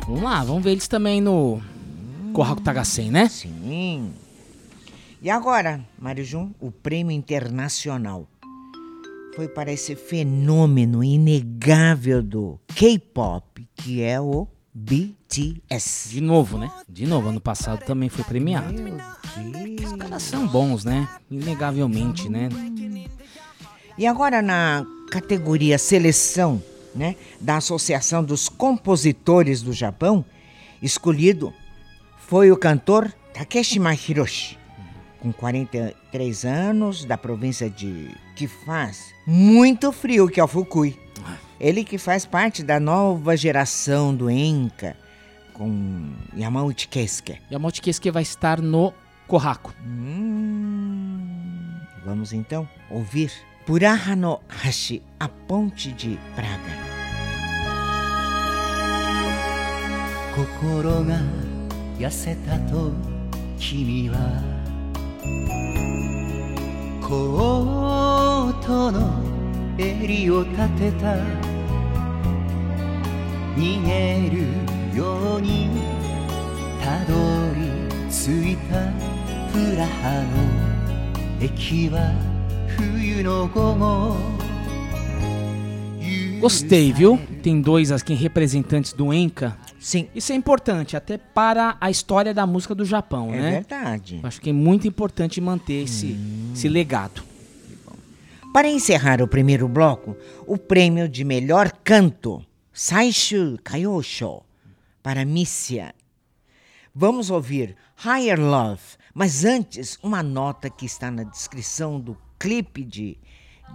[0.07, 1.61] Vamos lá, vamos ver eles também no
[2.33, 3.27] Kohaku Tagasen, né?
[3.27, 4.13] Sim.
[5.21, 8.27] E agora, Mário Jun, o prêmio internacional
[9.35, 16.09] foi para esse fenômeno inegável do K-pop, que é o BTS.
[16.09, 16.71] De novo, né?
[16.87, 18.73] De novo, ano passado também foi premiado.
[18.73, 19.91] Meu Deus.
[19.91, 21.07] Os caras são bons, né?
[21.29, 22.49] Inegavelmente, né?
[23.97, 26.63] E agora na categoria seleção,
[26.95, 30.25] né, da Associação dos Compositores do Japão,
[30.81, 31.53] escolhido
[32.31, 34.57] foi o cantor Takeshima Hiroshi,
[35.19, 40.97] com 43 anos, da província de que faz muito frio, que é o Fukui.
[41.59, 44.95] Ele que faz parte da nova geração do Enka,
[45.51, 47.37] com Yamauchi Keisuke.
[47.51, 48.93] E a Multiquesque vai estar no
[49.27, 49.73] Kohaku.
[49.85, 53.29] Hum, vamos então ouvir
[53.65, 56.91] Puraha no Hashi, a ponte de Praga.
[60.33, 61.50] 心が
[62.01, 62.91] 痩せたと
[63.59, 64.17] 君は
[66.99, 69.23] コートの
[69.77, 71.15] 襟を立てた
[73.55, 75.69] 逃げるように
[76.83, 77.13] たど
[77.53, 77.69] り
[78.09, 78.91] 着いた
[79.53, 80.23] プラハ
[81.39, 82.11] の駅は
[82.79, 84.15] 冬の午後
[86.41, 87.19] Gostei, viu?
[87.43, 89.55] Tem dois aqui representantes do Enka.
[89.81, 93.51] Sim, Isso é importante até para a história da música do Japão, é né?
[93.53, 94.19] verdade.
[94.21, 96.15] Acho que é muito importante manter esse,
[96.53, 97.23] esse legado.
[98.53, 100.15] Para encerrar o primeiro bloco,
[100.45, 104.43] o prêmio de melhor canto Saishu Kaiosho
[105.01, 105.95] para Missia.
[106.93, 108.83] Vamos ouvir Higher Love,
[109.15, 113.17] mas antes, uma nota que está na descrição do clipe de,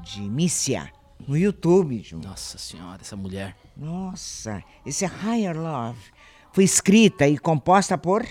[0.04, 0.88] de Missia
[1.26, 2.18] no YouTube, Ju.
[2.18, 3.56] Nossa senhora, essa mulher.
[3.76, 6.16] Nossa, esse é Higher Love
[6.56, 8.26] foi escrita e composta por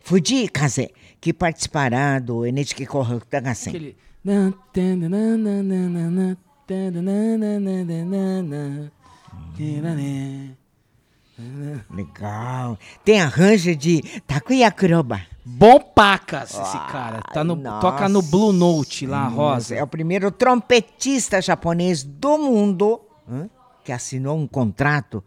[0.00, 3.70] Fuji Kaze, que participará do NHK Tagasen.
[3.70, 3.96] Aquele.
[11.88, 12.76] Legal.
[13.04, 15.20] Tem arranjo de Takuya Kuroba.
[15.44, 17.20] Bom pacas esse cara.
[17.32, 19.28] Tá no, toca no Blue Note lá.
[19.28, 19.74] Rosa.
[19.74, 23.00] É o primeiro trompetista japonês do mundo
[23.84, 25.22] que assinou um contrato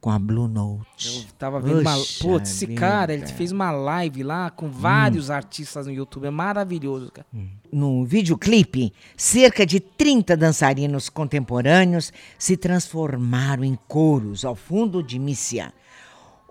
[0.00, 1.26] com a Blue Note.
[1.28, 1.94] Eu tava vendo uma.
[2.20, 5.32] Putz, esse cara, ele fez uma live lá com vários Hum.
[5.34, 6.26] artistas no YouTube.
[6.26, 7.26] É maravilhoso, cara.
[7.72, 15.72] No videoclipe, cerca de 30 dançarinos contemporâneos se transformaram em coros ao fundo de Missia.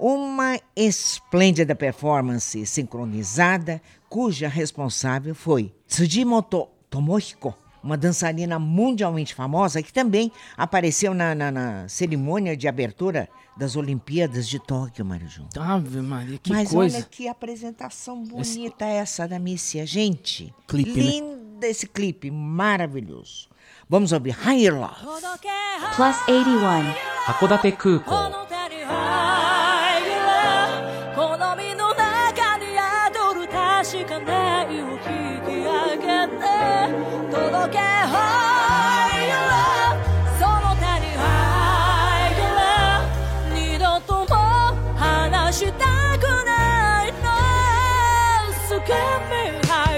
[0.01, 10.31] Uma esplêndida performance sincronizada, cuja responsável foi Tsujimoto Tomohiko, uma dançarina mundialmente famosa que também
[10.55, 15.45] apareceu na, na- na cerimônia de abertura das Olimpíadas de Tóquio, Mariju.
[15.59, 16.95] Ave Maria, que Mas coisa.
[16.99, 20.53] olha que apresentação bonita essa da Missia, gente.
[20.65, 21.03] Clipe, né?
[21.11, 23.49] Linda esse clipe, maravilhoso.
[23.89, 25.03] Vamos ouvir Higher Love.
[25.97, 26.93] Plus 81.
[27.27, 27.71] 函館
[49.09, 49.88] So get me higher「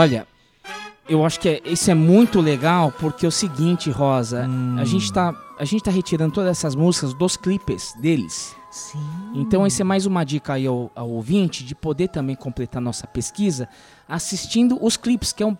[0.00, 0.26] Olha,
[1.08, 5.12] eu acho que é- isso é muito legal porque é o seguinte, Rosa, a gente
[5.12, 8.56] tá a gente tá retirando todas essas músicas dos clipes deles.
[8.70, 8.98] Sim.
[9.34, 13.06] Então essa é mais uma dica aí ao, ao ouvinte de poder também completar nossa
[13.06, 13.68] pesquisa
[14.08, 15.54] assistindo os clipes, que é um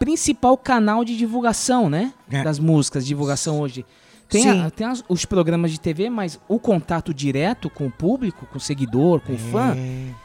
[0.00, 2.12] principal canal de divulgação, né?
[2.28, 2.42] É.
[2.42, 3.84] Das músicas, divulgação hoje.
[4.28, 8.46] Tem, a- tem as- os programas de TV, mas o contato direto com o público,
[8.46, 9.76] com o seguidor, com o fã,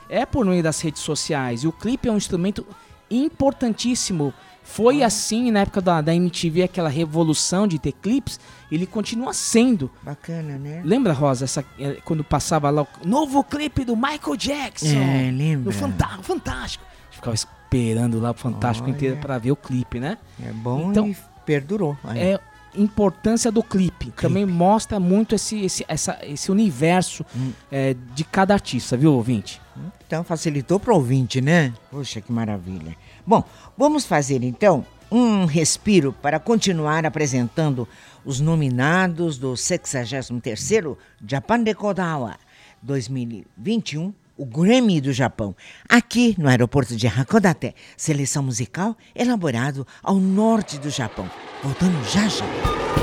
[0.09, 1.63] é por meio das redes sociais.
[1.63, 2.65] E o clipe é um instrumento
[3.11, 4.33] importantíssimo.
[4.63, 8.39] Foi assim na época da, da MTV, aquela revolução de ter clipes,
[8.71, 9.91] ele continua sendo.
[10.03, 10.81] Bacana, né?
[10.85, 14.85] Lembra, Rosa, essa, é, quando passava lá o novo clipe do Michael Jackson?
[14.97, 15.65] É, lembra.
[15.65, 16.85] No Fanta- Fantástico.
[16.85, 18.95] A gente ficava esperando lá o Fantástico Olha.
[18.95, 20.17] inteiro pra ver o clipe, né?
[20.41, 21.97] É bom Então- e perdurou.
[22.03, 22.19] Aí.
[22.19, 22.39] É,
[22.75, 24.11] importância do clipe.
[24.11, 27.25] Também mostra muito esse, esse, essa, esse universo
[27.69, 29.59] é, de cada artista, viu, ouvinte?
[30.05, 31.73] Então facilitou para o ouvinte, né?
[31.89, 32.95] Poxa, que maravilha.
[33.25, 33.43] Bom,
[33.77, 37.87] vamos fazer então um respiro para continuar apresentando
[38.23, 40.97] os nominados do 63º
[41.27, 41.63] Japan
[41.97, 42.35] Hour
[42.81, 45.55] 2021, o Grammy do Japão,
[45.87, 51.29] aqui no aeroporto de Hakodate, seleção musical elaborado ao norte do Japão.
[51.61, 53.00] Voltamos já já.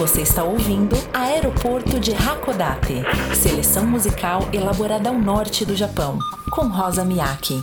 [0.00, 3.02] Você está ouvindo Aeroporto de Hakodate,
[3.36, 6.18] seleção musical elaborada ao norte do Japão,
[6.50, 7.62] com Rosa Miyake.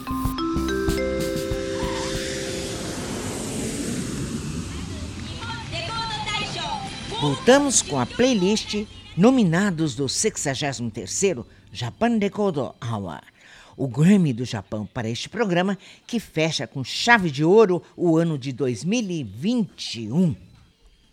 [7.19, 8.85] Voltamos com a playlist
[9.17, 13.21] nominados do 63º Japan Record Hour,
[13.75, 15.75] o Grammy do Japão para este programa
[16.05, 20.46] que fecha com chave de ouro o ano de 2021.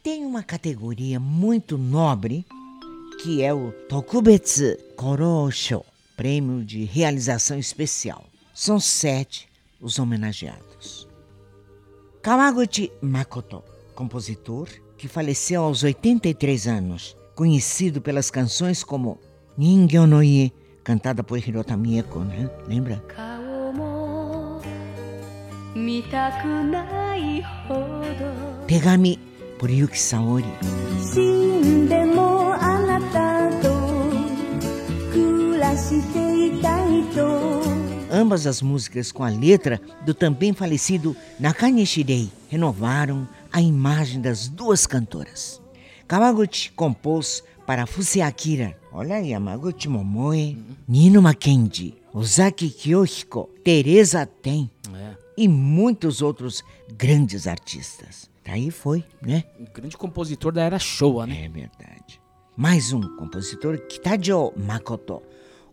[0.05, 2.45] Tem uma categoria muito nobre
[3.23, 5.83] que é o Tokubetsu Korosho,
[6.15, 8.23] prêmio de realização especial.
[8.53, 9.49] São sete
[9.81, 11.09] os homenageados.
[12.21, 19.19] Kawaguchi Makoto, compositor que faleceu aos 83 anos, conhecido pelas canções como
[19.57, 20.53] Ningyo no Ie,
[20.85, 22.51] cantada por Hirota Eko, né?
[22.69, 23.03] Lembra?
[28.69, 29.34] Tegami
[29.65, 30.45] por Yuki Saori.
[38.12, 44.87] Ambas as músicas com a letra do também falecido Nakanishirei renovaram a imagem das duas
[44.87, 45.62] cantoras.
[46.07, 55.17] Kawaguchi compôs para Fuseakira, olha aí, Yamaguchi Momoe, Nino Mackenzie, Ozaki Kyohiko, Teresa Ten é.
[55.39, 56.62] e muitos outros
[56.99, 58.34] grandes artistas.
[58.45, 59.45] Daí foi, né?
[59.59, 61.47] Um grande compositor da era Showa, né?
[61.47, 62.21] É verdade.
[62.57, 65.23] Mais um compositor, Kitajo Makoto,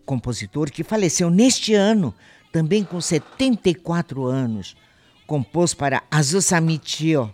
[0.06, 2.14] compositor que faleceu neste ano,
[2.52, 4.76] também com 74 anos.
[5.28, 7.34] Compôs para Azusami Chiyo,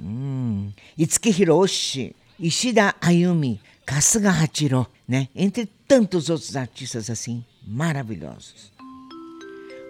[0.00, 5.28] hum, Itsuki Hiroshi, Ishida Ayumi, Kasuga Hachiro, né?
[5.34, 8.72] Entre tantos outros artistas assim, maravilhosos.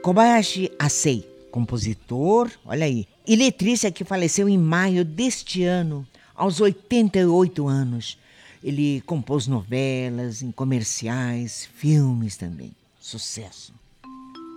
[0.02, 7.66] Kobayashi Asei, compositor, olha aí, e letrista que faleceu em maio deste ano, aos 88
[7.66, 8.18] anos.
[8.62, 12.72] Ele compôs novelas, em comerciais, filmes também.
[13.00, 13.72] Sucesso.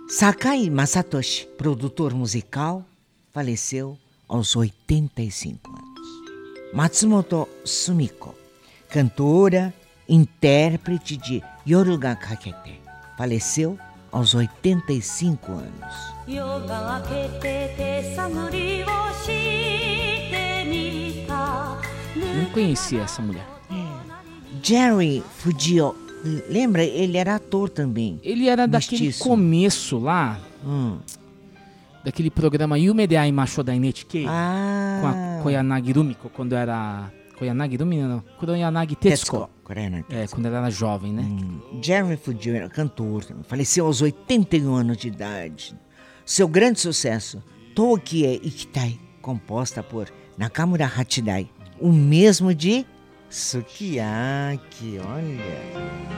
[0.08, 2.84] Sakai Masatoshi, produtor musical,
[3.32, 5.88] faleceu aos 85 anos.
[6.72, 8.34] Matsumoto Sumiko,
[8.88, 9.72] cantora,
[10.08, 12.80] intérprete de Yoruga Kakete,
[13.16, 13.78] faleceu
[14.18, 16.14] aos 85 anos.
[22.36, 23.46] Não conhecia essa mulher.
[23.70, 23.74] É.
[24.60, 25.94] Jerry Fujio,
[26.50, 26.82] lembra?
[26.82, 28.18] Ele era ator também.
[28.24, 30.98] Ele era daquele começo lá, hum.
[32.04, 34.98] daquele programa Yumedei Macho da Inet ah.
[35.00, 37.12] com a Koyanagi Rumiko, quando era...
[37.38, 39.36] Koyanagi Rumiko, não, Koyanagi Tetsuko.
[39.38, 39.57] Tetsuko.
[39.68, 41.22] Koreana É, quando ela era jovem, né?
[41.22, 42.18] Hum, Jerry
[42.56, 45.78] era cantor, faleceu aos 81 anos de idade.
[46.24, 47.42] Seu grande sucesso,
[47.74, 50.08] Tokie Ikitai, composta por
[50.38, 52.86] Nakamura Hachidai, o mesmo de
[53.28, 56.08] Sukiyaki, olha.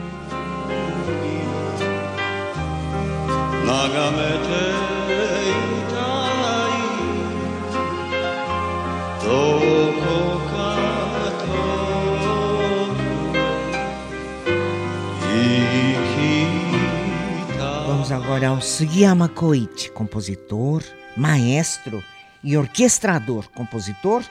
[3.71, 4.31] 眺め
[18.11, 20.83] Vamos agora ao Sugiyama Koichi, compositor,
[21.15, 22.03] maestro
[22.43, 24.21] e orquestrador, compositor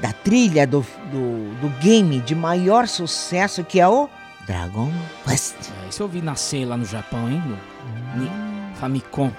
[0.00, 0.80] da trilha do,
[1.12, 4.08] do, do game de maior sucesso que é o
[4.46, 4.90] Dragon
[5.26, 5.56] Quest.
[5.84, 7.42] É, Esse eu vi nascer lá no Japão, hein?
[7.46, 8.30] No Ni-
[8.80, 9.30] Famicom.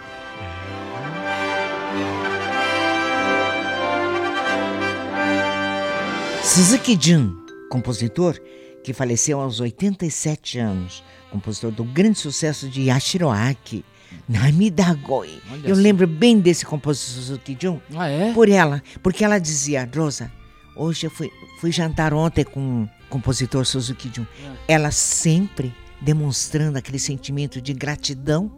[6.43, 7.35] Suzuki Jun,
[7.69, 8.35] compositor
[8.84, 13.84] que faleceu aos 87 anos, compositor do grande sucesso de Yashiro Aki,
[14.27, 15.41] Namidagoi.
[15.51, 18.34] Olha Eu lembro bem desse compositor Suzuki Jun Ah, é?
[18.34, 20.32] por ela, porque ela dizia, Rosa,
[20.75, 24.25] hoje eu fui, fui jantar ontem com o compositor Suzuki Jun.
[24.67, 28.51] Ela sempre demonstrando aquele sentimento de gratidão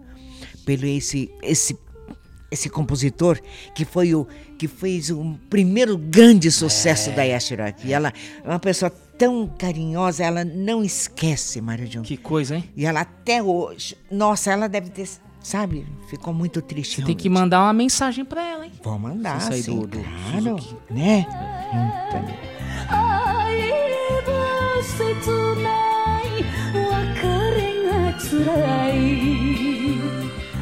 [0.65, 1.77] pelo esse esse
[2.51, 3.39] esse compositor
[3.73, 7.93] que foi o que fez o primeiro grande sucesso da Yashiro Aki.
[7.93, 8.13] Ela
[8.43, 12.02] é uma pessoa tão carinhosa, ela não esquece, Mário Jun.
[12.02, 12.64] Que coisa, hein?
[12.76, 15.08] E ela até hoje, nossa, ela deve ter,
[15.40, 16.96] sabe, ficou muito triste.
[16.96, 17.42] Você tem que realmente.
[17.42, 18.72] mandar uma mensagem pra ela, hein?
[18.82, 20.76] Vou mandar, Você sair sim, do- do claro, Suzuki.
[20.92, 21.26] né?「
[22.90, 23.46] あ
[24.98, 25.30] 切
[25.62, 26.24] ない
[26.72, 27.22] 別
[27.56, 27.58] れ
[27.90, 28.94] がつらい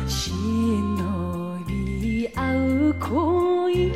[0.06, 2.38] 忍び合
[2.88, 3.92] う恋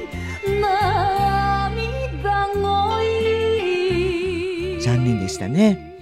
[5.32, 5.96] 残念でしたね。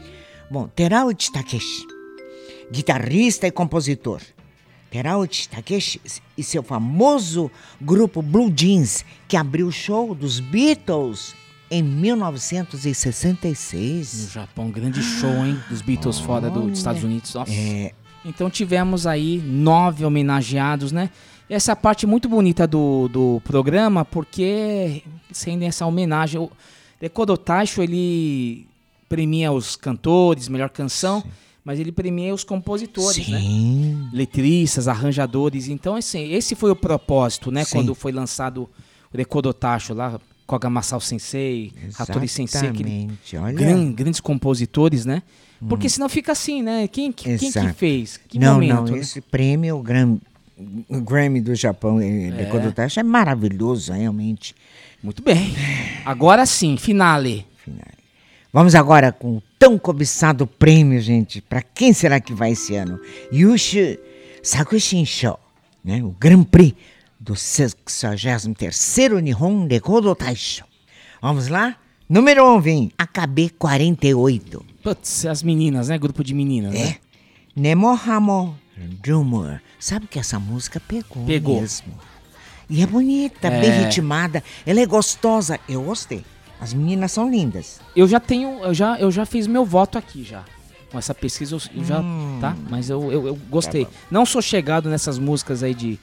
[0.51, 1.87] Bom, Terauchi Takeshi,
[2.71, 4.21] guitarrista e compositor.
[4.91, 6.01] Terauchi Takeshi
[6.37, 7.51] e seu famoso
[7.81, 11.35] grupo Blue Jeans, que abriu o show dos Beatles
[11.71, 14.31] em No 1966.
[14.33, 15.59] Japão, grande show, hein?
[15.69, 17.35] Dos Beatles fora do- dos Estados Unidos.
[17.35, 17.53] Nossa.
[17.53, 17.93] É,
[18.25, 21.11] Então tivemos aí nove homenageados, né?
[21.49, 26.51] Essa parte muito bonita do, do programa, porque sendo essa homenagem, o
[27.01, 28.67] Rekodo Taisho, ele
[29.16, 31.22] premia os cantores, melhor canção,
[31.66, 33.40] mas ele premia os compositores, né?
[33.40, 34.10] sim.
[34.14, 35.68] Letristas, arranjadores.
[35.68, 37.66] Então, assim, esse foi o propósito, né?
[37.66, 37.72] Sim.
[37.80, 38.70] Quando foi lançado
[39.14, 42.84] o Rekodo Taisho lá, Koga Masao Sensei, Hattori Sensei, que
[43.54, 45.22] gran- grandes compositores, né?
[45.70, 46.88] Porque senão fica assim, né?
[46.88, 48.18] Quem, que- quem que fez?
[48.30, 48.74] Que não, momento?
[48.74, 48.98] não, né?
[48.98, 50.20] esse prêmio, o Gram-
[50.90, 52.30] o Grammy do Japão, é.
[52.30, 54.56] Rekodo Taisho, é maravilhoso, realmente.
[55.04, 55.54] Muito bem.
[56.06, 57.46] Agora sim, finale.
[58.54, 61.42] Vamos agora com o tão cobiçado prêmio, gente.
[61.42, 63.00] Para quem será que vai esse ano?
[63.32, 63.98] Yushu
[64.44, 65.40] Sakushin Show,
[65.84, 66.04] né?
[66.04, 66.76] O Grand Prix
[67.20, 70.66] do 63º Nihon Rekodo Taisho.
[71.22, 71.78] Vamos lá?
[72.10, 74.66] Número 1 um, vem AKB 48.
[74.84, 75.98] Putz, as meninas, né?
[75.98, 76.82] Grupo de meninas, né?
[76.82, 76.96] É.
[77.56, 78.58] Nemohamo
[79.08, 79.62] Rumor.
[79.80, 81.62] Sabe que essa música pegou, Pegou.
[81.62, 81.94] mesmo.
[82.70, 83.84] E é bonita, bem É.
[83.84, 84.44] ritmada.
[84.66, 85.60] Ela é gostosa.
[85.70, 86.24] Eu gostei.
[86.62, 87.82] As meninas são lindas.
[87.96, 90.44] Eu já tenho, eu já, eu já fiz meu voto aqui já.
[90.92, 92.38] Com essa pesquisa eu, eu já, Hum.
[92.40, 92.56] tá?
[92.70, 93.86] Mas eu, eu, eu gostei.
[93.86, 96.00] Tá não sou chegado nessas músicas aí de...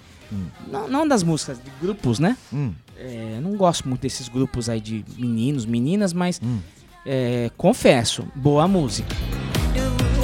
[0.70, 2.36] Não, não das músicas, de grupos, né?
[2.52, 2.72] Hum.
[2.98, 6.58] É, não gosto muito desses grupos aí de meninos, meninas, mas Hum.
[7.06, 9.14] é, confesso, boa música.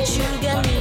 [0.04, 0.73] 宇宙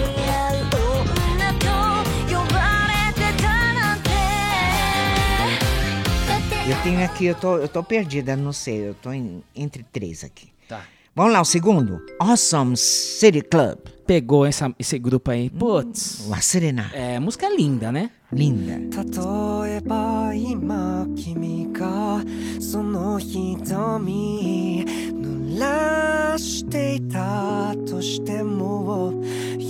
[6.82, 8.88] tenho aqui, eu tô, eu tô perdida, não sei.
[8.88, 10.48] Eu tô em- entre três aqui.
[10.68, 10.82] Tá.
[11.14, 12.00] Vamos lá, o segundo.
[12.20, 13.78] Awesome City Club.
[14.06, 15.50] Pegou essa, esse grupo aí.
[15.50, 16.26] Putz.
[16.28, 16.90] Wasirena.
[16.94, 18.10] É, música linda, né?
[18.32, 18.76] Linda.
[18.78, 22.22] 例えば今君が
[22.60, 29.12] その瞳濡らしていたとしても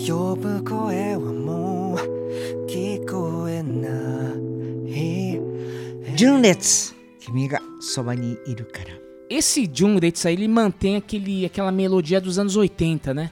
[0.06, 3.88] 呼ぶ声はもう聞こえな
[4.90, 5.40] い、
[7.32, 7.32] Junlets.
[7.32, 9.00] Kimi ga soba ni iru kara.
[9.30, 13.30] Esse Junretsu aí, ele mantém aquele, aquela melodia dos anos 80, né?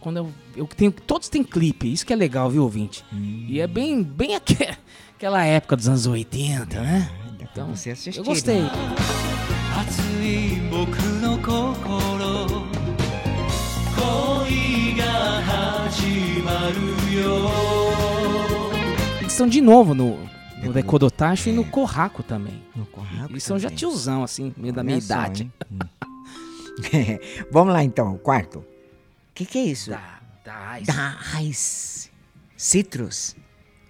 [0.00, 3.04] Quando eu, eu tenho, todos têm clipe, isso que é legal, viu, ouvinte?
[3.12, 4.74] E é bem, bem aque-
[5.16, 7.08] aquela época dos anos 80, né?
[7.08, 8.18] Dá pra Então, você assistir.
[8.18, 8.60] eu gostei.
[9.78, 12.46] 熱い僕の心
[13.96, 15.04] 恋が
[15.42, 17.50] 始まるよ
[19.20, 20.18] Eles estão de novo no,
[20.61, 21.51] no Decodotacho é.
[21.51, 21.65] e no é.
[21.65, 22.63] Corraco também.
[22.75, 23.31] No Corraco.
[23.31, 25.51] Eles são já tiozão, assim, meio da minha só, idade.
[25.71, 25.79] Hum.
[27.51, 28.59] Vamos lá então, quarto.
[28.59, 28.65] O
[29.33, 29.89] que, que é isso?
[29.89, 30.87] Da, da Ice.
[30.87, 32.09] Da Ice.
[32.57, 33.35] Citrus.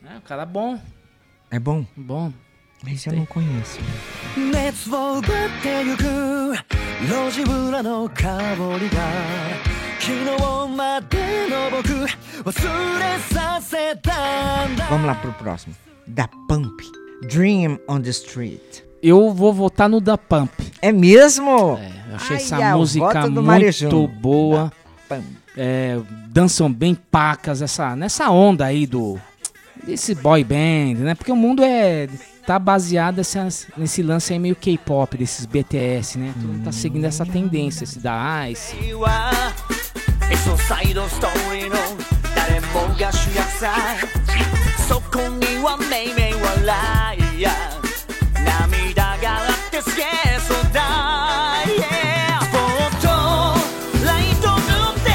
[0.06, 0.80] É, o cara é bom.
[1.50, 1.86] É bom?
[1.96, 2.32] Bom.
[2.88, 3.80] Esse eu não conheço.
[4.36, 4.88] Let's
[14.90, 15.76] Vamos lá pro próximo.
[16.12, 16.82] Da Pump.
[17.30, 18.82] Dream on the Street.
[19.02, 20.52] Eu vou votar no Da Pump.
[20.82, 21.78] É mesmo?
[21.80, 24.08] É, eu achei Ai, essa o música muito Marejão.
[24.08, 24.72] boa.
[25.56, 26.00] É,
[26.30, 29.20] dançam bem pacas essa, nessa onda aí do
[29.86, 31.16] desse boy band, né?
[31.16, 32.08] Porque o mundo é
[32.46, 33.48] tá baseado nessa,
[33.78, 36.34] nesse lance aí meio K-pop desses BTS, né?
[36.34, 38.76] Todo mundo tá seguindo essa tendência, esse da Ice.
[44.91, 47.51] そこにはめいめい笑いや
[48.45, 50.07] 涙があってすげえ
[50.41, 55.11] そうだ Yeah スポットライト塗って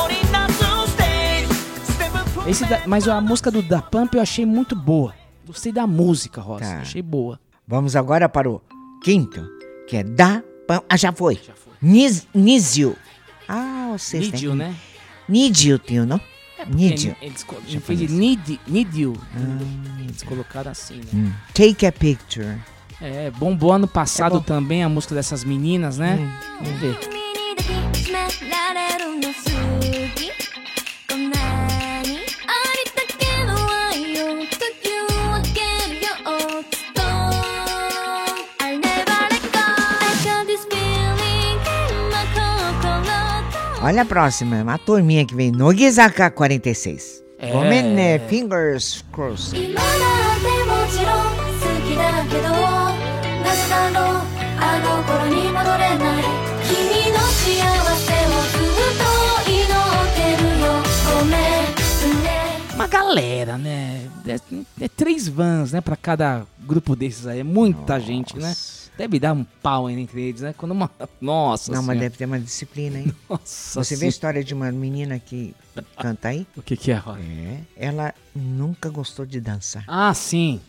[0.00, 0.54] 織りなす
[0.90, 1.54] ステージ
[1.92, 5.14] ステップ Esse da- mas a música do Da Pump eu achei muito boa.
[5.46, 6.64] Gostei da música, Rosa.
[6.64, 6.78] Tá.
[6.80, 7.38] Achei boa.
[7.68, 8.60] Vamos agora para o
[9.02, 9.46] quinto,
[9.86, 10.84] que é Da Pump.
[10.88, 11.34] Ah, já foi.
[11.34, 11.72] Já foi.
[11.82, 12.96] Nis, Nizio.
[13.48, 14.32] Ah, o sexto.
[14.32, 14.74] Need You, né?
[15.28, 16.18] Need you, tio, não?
[16.59, 17.15] É Need you.
[17.21, 19.15] Eles, em vez de need, need You,
[20.01, 21.03] eles colocaram assim, né?
[21.13, 21.31] Hum.
[21.53, 22.57] Take a picture.
[23.01, 24.43] É, bombou ano passado É bom.
[24.43, 26.17] também a música dessas meninas, né?
[26.61, 26.99] Vamos ver.
[43.81, 47.23] Olha a próxima, uma turminha que vem no Gizaka 46.
[47.39, 47.53] É.
[47.53, 48.19] Women né?
[48.19, 49.73] Fingers Crossed.
[62.75, 64.09] Uma galera, né?
[64.27, 64.39] É,
[64.81, 65.79] é, três vans, né?
[65.79, 67.39] Pra cada grupo desses aí.
[67.39, 68.53] É muita gente, né?
[68.99, 70.53] Deve dar um pau entre eles, né?
[70.57, 70.91] Quando uma.
[71.21, 71.99] Nossa Não, mas Senhora.
[72.01, 73.13] deve ter uma disciplina, hein?
[73.29, 74.05] Nossa Você vê Senhora.
[74.05, 75.55] a história de uma menina que
[75.97, 76.45] canta aí?
[76.57, 77.21] O que, que é, Roy?
[77.21, 77.59] É.
[77.77, 79.85] Ela nunca gostou de dançar.
[79.87, 80.59] Ah, sim.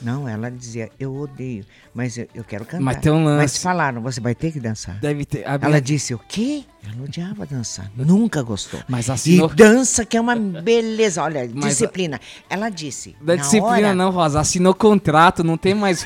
[0.00, 1.64] Não, ela dizia, eu odeio,
[1.94, 2.82] mas eu, eu quero cantar.
[2.82, 3.38] Mas tem um lance.
[3.42, 4.98] Mas falaram, você vai ter que dançar.
[4.98, 5.46] Deve ter.
[5.46, 6.64] a Ela minha- disse, o quê?
[6.84, 8.80] Ela odiava dançar, nunca gostou.
[8.88, 9.48] Mas assinou.
[9.48, 12.20] E dança que é uma beleza, olha, Mas a- disciplina.
[12.50, 13.94] Ela disse, Da na disciplina hora...
[13.94, 14.40] não, Rosa.
[14.40, 16.04] Assinou contrato, não tem mais.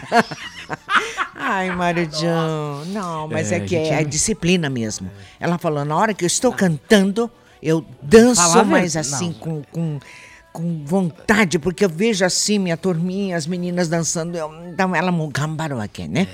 [1.38, 5.10] Ai, Marijão, não, mas é, É, que é, não- disciplina mesmo.
[5.38, 7.30] Ela falou, na hora que eu estou cantando,
[7.62, 9.34] eu danço mais assim, não.
[9.34, 9.98] com, com,
[10.52, 15.80] com vontade, porque eu vejo assim minha turminha, as meninas dançando, eu, então ela gambarou
[15.80, 16.26] aqui, né?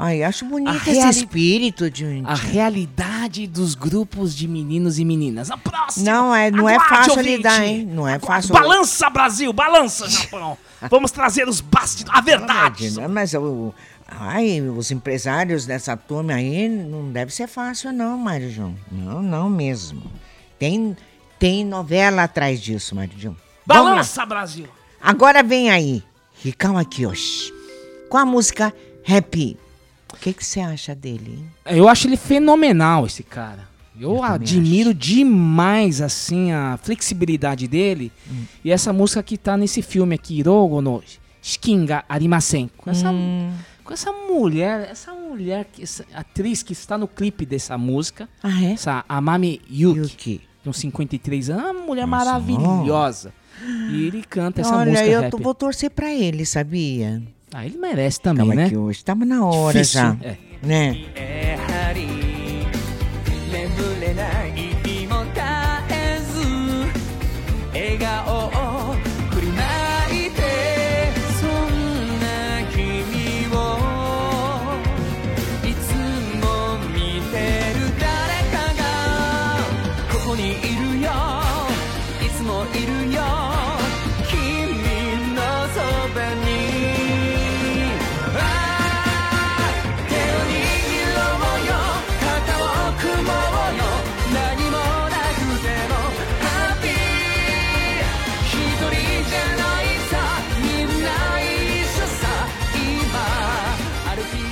[0.00, 2.24] Ai, acho bonito esse reali- espírito, gente.
[2.24, 5.50] A realidade dos grupos de meninos e meninas.
[5.50, 6.04] A próxima.
[6.08, 7.36] Não, é, não é fácil ouvinte.
[7.36, 7.84] lidar, hein?
[7.84, 8.54] Não é fácil.
[8.54, 9.52] Balança, Brasil!
[9.52, 10.56] Balança, Japão!
[10.88, 12.16] Vamos trazer os bastidores.
[12.16, 12.92] A verdade!
[13.10, 13.74] Mas o,
[14.08, 18.74] ai, os empresários dessa turma aí não deve ser fácil, não, Mário João.
[18.90, 20.02] Não, não mesmo.
[20.58, 20.96] Tem,
[21.38, 23.36] tem novela atrás disso, Mário João.
[23.66, 24.66] Balança, Brasil!
[25.00, 26.02] Agora vem aí,
[26.44, 27.52] Hikawa Kiyoshi,
[28.08, 28.74] com a música
[29.06, 29.56] Happy.
[30.12, 31.76] O que você acha dele, hein?
[31.76, 33.68] Eu acho ele fenomenal, esse cara.
[34.00, 38.10] Eu, também admiro demais, assim, a flexibilidade dele.
[38.30, 38.44] Hum.
[38.64, 41.02] E essa música que tá nesse filme aqui, Hirogo no
[41.42, 42.70] Shikinga Arimasen.
[42.76, 43.52] Com essa, Hum.
[43.88, 48.28] Com essa mulher, essa mulher, que- essa atriz que está no clipe dessa música.
[48.42, 48.72] Ah, é?
[48.72, 50.40] Essa Amami Yuki, Yuki.
[50.62, 53.32] com 53 anos, uma mulher Nossa, maravilhosa.
[53.90, 55.30] E ele canta essa Olha, música eu rap.
[55.30, 57.22] tô- vou torcer pra ele, sabia?
[57.52, 58.68] Ah, ele merece também, Hikawa né?
[58.68, 60.36] Kiyoshi, tava na hora Difícil, já, é.
[60.62, 60.98] né?
[61.16, 61.47] や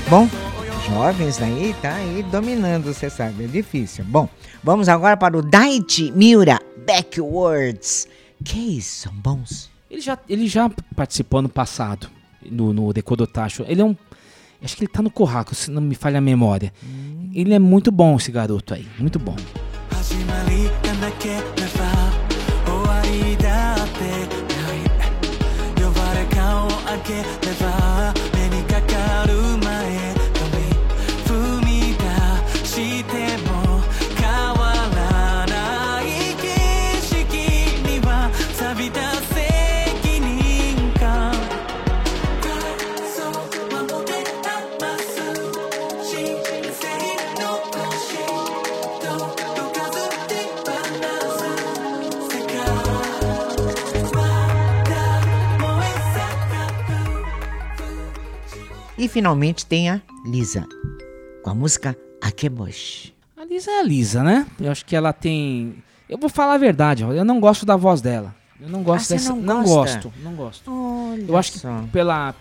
[0.09, 0.28] Bom,
[0.88, 4.04] jovens daí tá aí dominando, você sabe, é difícil.
[4.04, 4.28] Bom,
[4.62, 8.07] vamos agora para o Daichi Miura Backwards.
[8.44, 9.68] Que isso, são bons?
[9.90, 12.09] Ele já, ele já participou no passado,
[12.48, 13.64] no, no Decodotacho.
[13.66, 13.96] Ele é um.
[14.62, 16.72] Acho que ele tá no Corraco, se não me falha a memória.
[17.34, 18.86] Ele é muito bom, esse garoto aí.
[18.98, 19.34] Muito bom.
[27.48, 27.65] 始
[58.99, 60.66] E finalmente tem a Lisa,
[61.42, 63.14] com a música Akeboshi.
[63.36, 64.47] A Lisa é a Lisa, né?
[64.59, 65.74] Eu acho que ela tem.
[66.09, 68.34] Eu vou falar a verdade, eu não gosto da voz dela.
[68.61, 69.34] Eu não gosto Ah, dessa.
[69.34, 70.12] não gosto, gosta?
[70.22, 70.70] não gosto.
[70.72, 71.84] Olha Eu acho que só.
[71.92, 72.34] pela,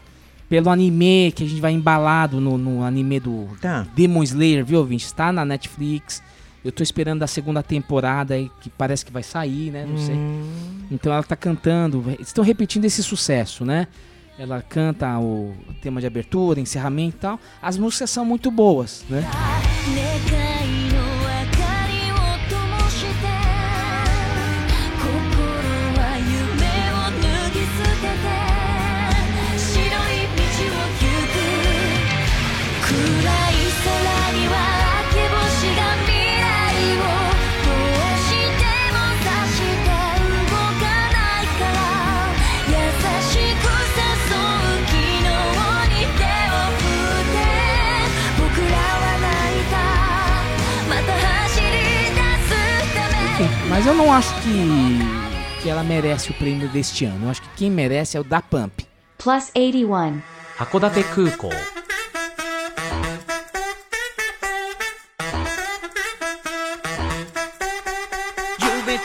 [0.47, 3.86] pelo anime que a gente vai embalado no, no anime do Tá.
[3.93, 5.06] Demon Slayer, viu, ouvinte?
[5.06, 6.24] Está na Netflix.
[6.64, 9.86] Eu tô esperando a segunda temporada que parece que vai sair, né?
[9.86, 10.16] Não sei.
[10.16, 10.49] Hum.
[10.89, 13.88] Então ela tá cantando, estão repetindo esse sucesso, né?
[14.38, 17.39] Ela canta o tema de abertura, encerramento e tal.
[17.61, 19.23] As músicas são muito boas, né?
[53.86, 57.27] Mas eu não acho que, que ela merece o prêmio deste ano.
[57.27, 58.83] Eu acho que quem merece é o da Pump.
[59.15, 60.23] Plus 81.
[60.57, 61.51] Hakodate Kukou.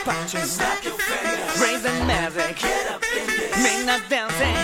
[0.03, 0.81] Punches, snap
[4.09, 4.55] dancing,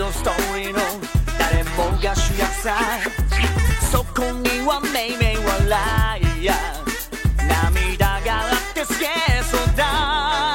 [0.00, 1.19] a story
[1.50, 2.76] 誰もが主役さ。
[3.90, 6.54] そこにはめいめい笑いや
[7.48, 10.49] 涙があってすげえそうだ。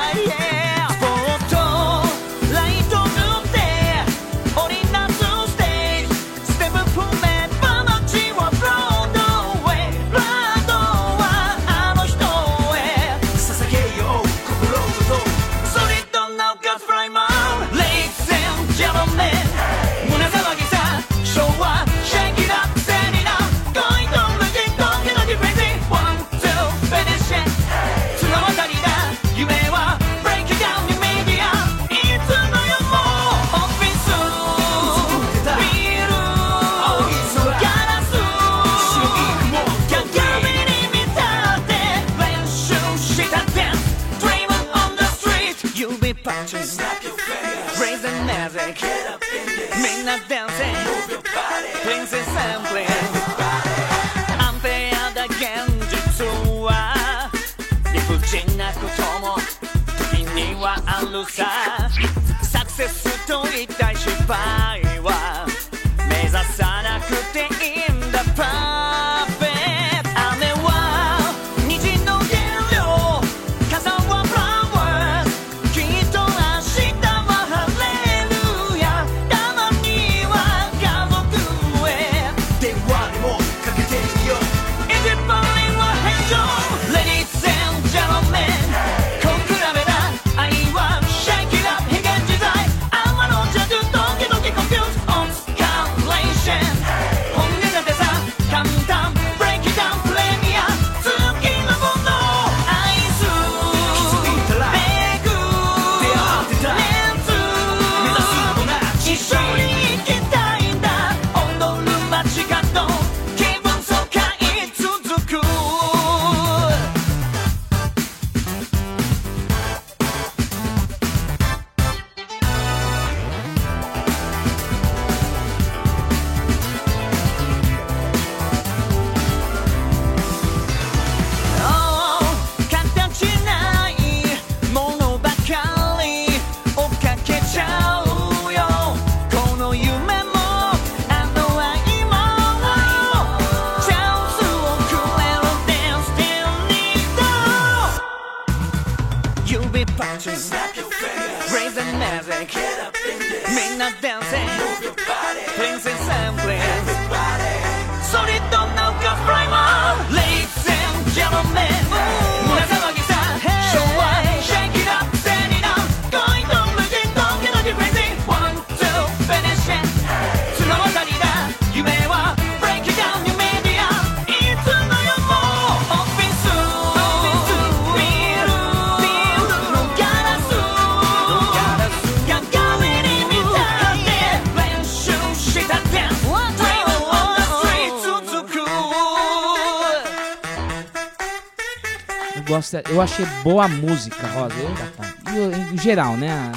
[192.89, 194.55] eu achei boa a música, Rosa.
[194.95, 195.33] Tá.
[195.35, 196.51] Eu, em geral, né?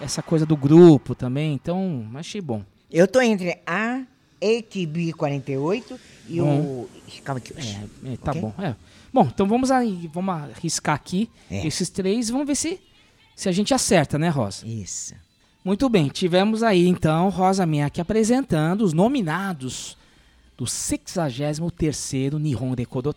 [0.00, 2.62] Essa coisa do grupo também, então achei bom.
[2.90, 4.02] Eu tô entre a
[4.40, 5.98] ATB48
[6.28, 6.60] e bom.
[6.60, 8.40] o ficava É, é, tá okay?
[8.40, 8.54] bom.
[8.58, 8.74] É.
[9.12, 11.66] Bom, então vamos, aí, vamos arriscar aqui é.
[11.66, 12.80] esses três e vamos ver se,
[13.36, 14.66] se a gente acerta, né, Rosa?
[14.66, 15.14] Isso.
[15.64, 19.96] Muito bem, tivemos aí então Rosa Minha aqui apresentando os nominados
[20.56, 23.14] do 63º Nihon Rekodo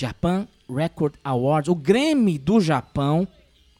[0.00, 3.28] Japan Record Awards, o Grammy do Japão,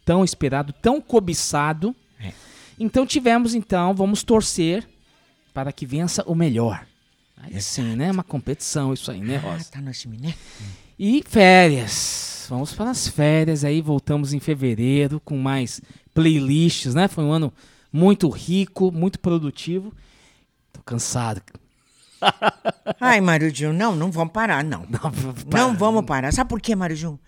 [0.04, 1.96] tão esperado, tão cobiçado.
[2.20, 2.32] É.
[2.78, 4.86] Então tivemos, então, vamos torcer
[5.54, 6.86] para que vença o melhor.
[7.38, 7.62] Aí Exato.
[7.62, 8.10] sim, né?
[8.10, 9.64] Uma competição isso aí, né, ah, Rosa?
[9.68, 10.34] Ah, tá no time, né?
[10.98, 12.46] E férias.
[12.50, 15.80] Vamos para as férias aí, voltamos em fevereiro com mais
[16.12, 17.08] playlists, né?
[17.08, 17.50] Foi um ano
[17.90, 19.94] muito rico, muito produtivo.
[20.72, 21.40] Tô cansado,
[23.00, 24.84] Ai, Mário não, não vamos parar, não.
[24.88, 25.60] Não, para.
[25.60, 26.32] não vamos parar.
[26.32, 27.18] Sabe por quê, Mário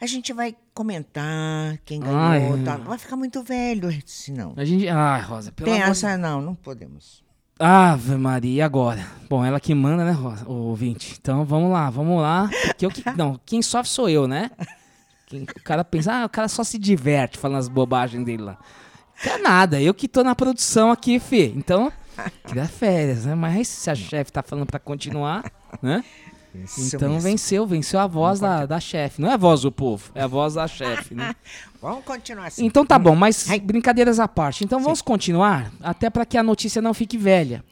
[0.00, 2.76] A gente vai comentar quem ganhou, tá?
[2.76, 4.54] vai ficar muito velho é, se não.
[4.56, 7.22] A gente, ah, Rosa, pelo Tem amor essa, não, não podemos.
[7.58, 9.06] Ave Maria, e agora?
[9.28, 11.18] Bom, ela que manda, né, Rosa, o ouvinte.
[11.20, 12.48] Então, vamos lá, vamos lá.
[12.78, 14.50] Que eu que, não, quem sofre sou eu, né?
[15.26, 18.58] Quem, o cara pensa, ah, o cara só se diverte falando as bobagens dele lá.
[19.22, 21.52] Que é nada, eu que tô na produção aqui, fi.
[21.54, 21.92] Então,
[22.46, 23.34] queria férias, né?
[23.34, 25.44] Mas se a chefe tá falando pra continuar,
[25.82, 26.04] né?
[26.52, 27.22] Isso então mesmo.
[27.22, 29.22] venceu, venceu a voz da, da chefe.
[29.22, 31.32] Não é a voz do povo, é a voz da chefe, né?
[31.80, 32.64] Vamos continuar assim.
[32.66, 34.64] Então tá bom, mas brincadeiras à parte.
[34.64, 37.64] Então vamos continuar, até para que a notícia não fique velha.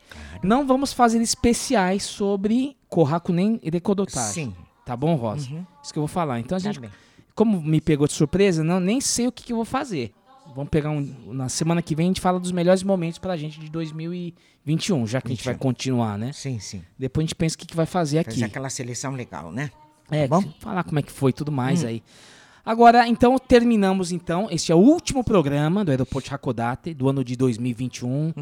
[0.43, 4.33] Não vamos fazer especiais sobre Kohaku nem Rekodotage.
[4.33, 4.55] Sim.
[4.87, 5.47] Tá bom, Rosa?
[5.83, 6.39] Isso que eu vou falar.
[6.41, 6.91] Então a Tá gente, bem.
[7.35, 10.13] como me pegou de surpresa, não nem sei o que, que eu vou fazer.
[10.59, 11.15] Vamos pegar um.
[11.33, 15.21] Na semana que vem a gente fala dos melhores momentos pra gente de 2021, já
[15.21, 15.59] que a gente vai 21.
[15.63, 16.33] continuar, né?
[16.33, 16.83] Sim, sim.
[16.99, 18.45] Depois a gente pensa o que, que vai fazer Faz aqui.
[18.45, 19.71] aquela seleção legal, né?
[20.11, 20.53] É, Tá bom?
[20.59, 22.03] falar como é que foi e tudo mais aí.
[22.67, 24.49] Agora, então, terminamos então.
[24.51, 28.35] Este é o último programa do Aeroporto Hakodate do ano de 2021.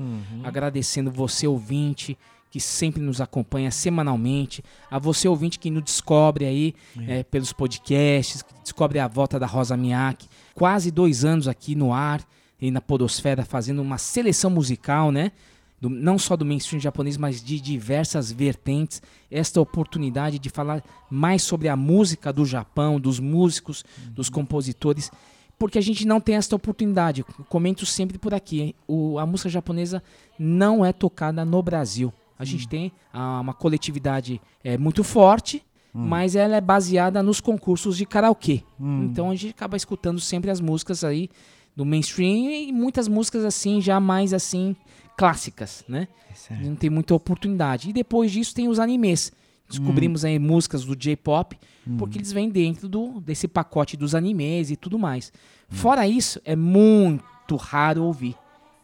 [0.42, 2.16] Agradecendo você, ouvinte,
[2.50, 4.64] que sempre nos acompanha semanalmente.
[4.90, 6.74] A você, ouvinte, que nos descobre aí
[7.06, 10.26] eh, pelos podcasts, que descobre a volta da Rosa Miyake.
[10.56, 12.26] Quase dois anos aqui no ar
[12.60, 15.30] e na Podosfera, fazendo uma seleção musical, né?
[15.78, 19.02] do- não só do mainstream japonês, mas de diversas vertentes.
[19.30, 25.10] Esta oportunidade de falar mais sobre a música do Japão, dos músicos, dos compositores,
[25.58, 27.22] porque a gente não tem esta oportunidade.
[27.50, 28.74] Comento sempre por aqui?
[28.88, 30.02] O- a música japonesa
[30.38, 32.10] não é tocada no Brasil.
[32.38, 35.62] A gente tem ah, uma coletividade é, muito forte.
[35.98, 38.62] Mas ela é baseada nos concursos de karaokê.
[38.80, 41.30] Então a gente acaba escutando sempre as músicas aí
[41.74, 44.74] do mainstream e muitas músicas assim, já mais assim,
[45.16, 46.08] clássicas, né?
[46.34, 46.64] Certo.
[46.64, 47.90] Não tem muita oportunidade.
[47.90, 49.32] E depois disso tem os animes.
[49.68, 51.58] Descobrimos aí músicas do J-pop,
[51.98, 55.32] porque eles vêm dentro do, desse pacote dos animes e tudo mais.
[55.68, 58.36] Fora isso, é muito raro ouvir,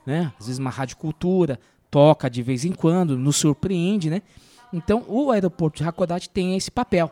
[0.05, 0.33] né?
[0.41, 4.23] Às vezes uma rádio cultura toca de vez em quando, nos surpreende, né?
[4.73, 7.11] Então, o aeroporto de Hakodate tem esse papel,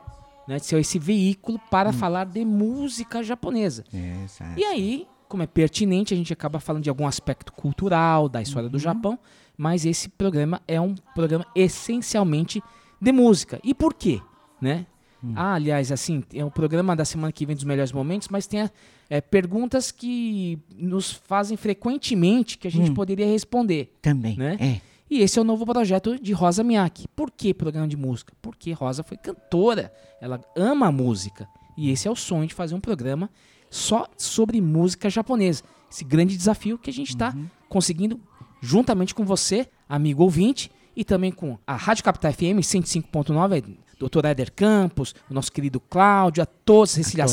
[0.49, 0.57] né?
[0.57, 3.85] De ser esse veículo para falar de música japonesa.
[3.93, 4.59] Exato.
[4.59, 8.69] E aí, como é pertinente, a gente acaba falando de algum aspecto cultural da história
[8.69, 9.19] do Japão,
[9.57, 12.63] mas esse programa é um programa essencialmente
[13.01, 13.61] de música.
[13.63, 14.21] E por quê?
[14.61, 14.87] Né?
[15.35, 18.69] Ah, aliás, assim, é o programa da semana que vem dos melhores momentos, mas tem
[19.09, 23.95] é, perguntas que nos fazem frequentemente que a gente poderia responder.
[24.01, 24.37] Também.
[24.37, 24.57] Né?
[24.59, 24.81] É.
[25.11, 27.09] E esse é o novo projeto de Rosa Miyake.
[27.09, 28.33] Por que programa de música?
[28.41, 29.93] Porque Rosa foi cantora.
[30.21, 31.49] Ela ama a música.
[31.77, 33.29] E esse é o sonho de fazer um programa
[33.69, 35.65] só sobre música japonesa.
[35.91, 37.35] Esse grande desafio que a gente está
[37.69, 38.21] conseguindo
[38.61, 44.27] juntamente com você, amigo ouvinte, e também com a Rádio Capital FM 105.9, Dr.
[44.27, 47.25] Éder Campos, o nosso querido Cláudio, a todos, Cecília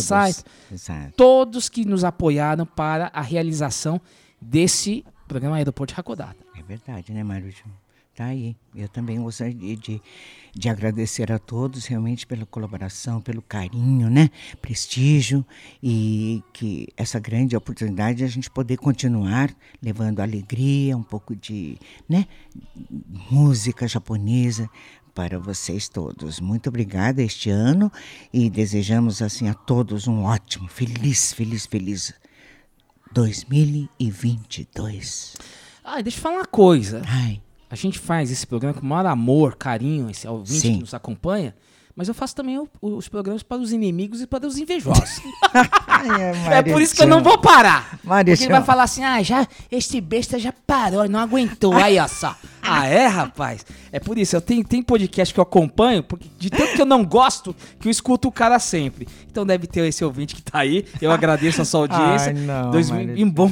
[0.72, 1.14] Exato.
[1.16, 4.02] todos que nos apoiaram para a realização
[4.42, 6.47] desse programa Aeroporto de Hakodate.
[6.58, 7.64] É verdade, né, Marujo?
[8.18, 8.58] Tá aí.
[8.76, 10.02] Eu também gostaria de, de,
[10.52, 14.32] de agradecer a todos realmente pela colaboração, pelo carinho, né?
[14.60, 15.46] Prestígio
[15.84, 21.78] e que essa grande oportunidade de a gente poder continuar levando alegria, um pouco de,
[22.10, 22.26] né?
[23.30, 24.68] Música japonesa
[25.14, 26.40] para vocês todos.
[26.40, 27.92] Muito obrigada este ano
[28.34, 32.16] e desejamos assim a todos um ótimo, feliz, feliz, feliz
[33.14, 35.36] 2022.
[35.90, 37.02] Ah, deixa eu falar uma coisa.
[37.08, 40.74] Ai, A gente faz esse programa com o maior amor, carinho, esse ouvinte Sim.
[40.76, 41.54] que nos acompanha,
[41.96, 45.22] mas eu faço também o- os programas para os inimigos e para os invejosos.
[46.52, 48.00] é por isso que eu não vou parar.
[48.04, 48.36] Marichão.
[48.36, 52.08] Porque ele vai falar assim, ah, já, este besta já parou, não aguentou, aí ó
[52.08, 52.36] só.
[52.68, 53.66] Ah, é, rapaz?
[53.92, 56.86] É por isso, eu tenho, tem podcast que eu acompanho, porque de tanto que eu
[56.86, 59.08] não gosto, que eu escuto o cara sempre.
[59.32, 62.28] Então deve ter esse ouvinte que tá aí, eu agradeço a sua audiência.
[62.28, 63.52] Ai, não, Dois e bom,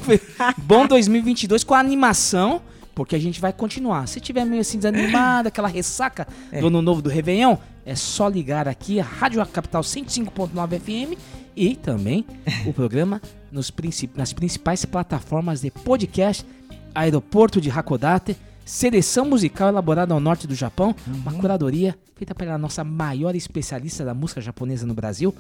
[0.58, 2.62] bom 2022 com a animação,
[2.94, 4.08] porque a gente vai continuar.
[4.08, 6.28] Se tiver meio assim desanimado, aquela ressaca
[6.60, 7.56] do ano novo do Réveillon,
[7.86, 11.20] é só ligar aqui a Rádio Capital 105.9 FM
[11.56, 12.26] e também
[12.66, 16.46] o programa nos princi- nas principais plataformas de podcast,
[16.94, 22.85] Aeroporto de Hakodate, seleção musical elaborada ao norte do Japão, uma curadoria feita pela nossa
[22.85, 25.35] maior especialista da música japonesa no Brasil,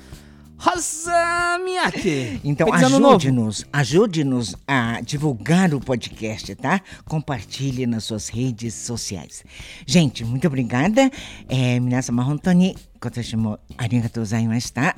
[0.58, 2.40] Rosa Miyake.
[2.44, 3.16] Então Feliz ano novo.
[3.16, 6.82] ajude-nos, ajude-nos a divulgar o podcast, tá?
[7.06, 9.42] Compartilhe nas suas redes sociais.
[9.86, 11.10] Gente, muito obrigada.
[11.48, 14.96] É, 皆様本当に今年もありがとうございました。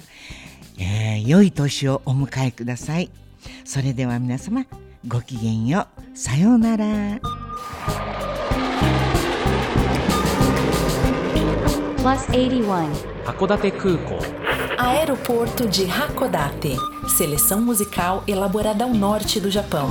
[0.78, 3.10] えー良い年をお迎えください。
[3.64, 4.66] それでは皆様
[5.06, 6.18] ごきげんよう。
[6.18, 7.45] さようなら。
[11.97, 12.91] Plus 81.
[13.25, 14.17] Hakodate Kuko.
[14.77, 16.77] Aeroporto de Hakodate.
[17.17, 19.89] Seleção musical elaborada ao norte do Japão.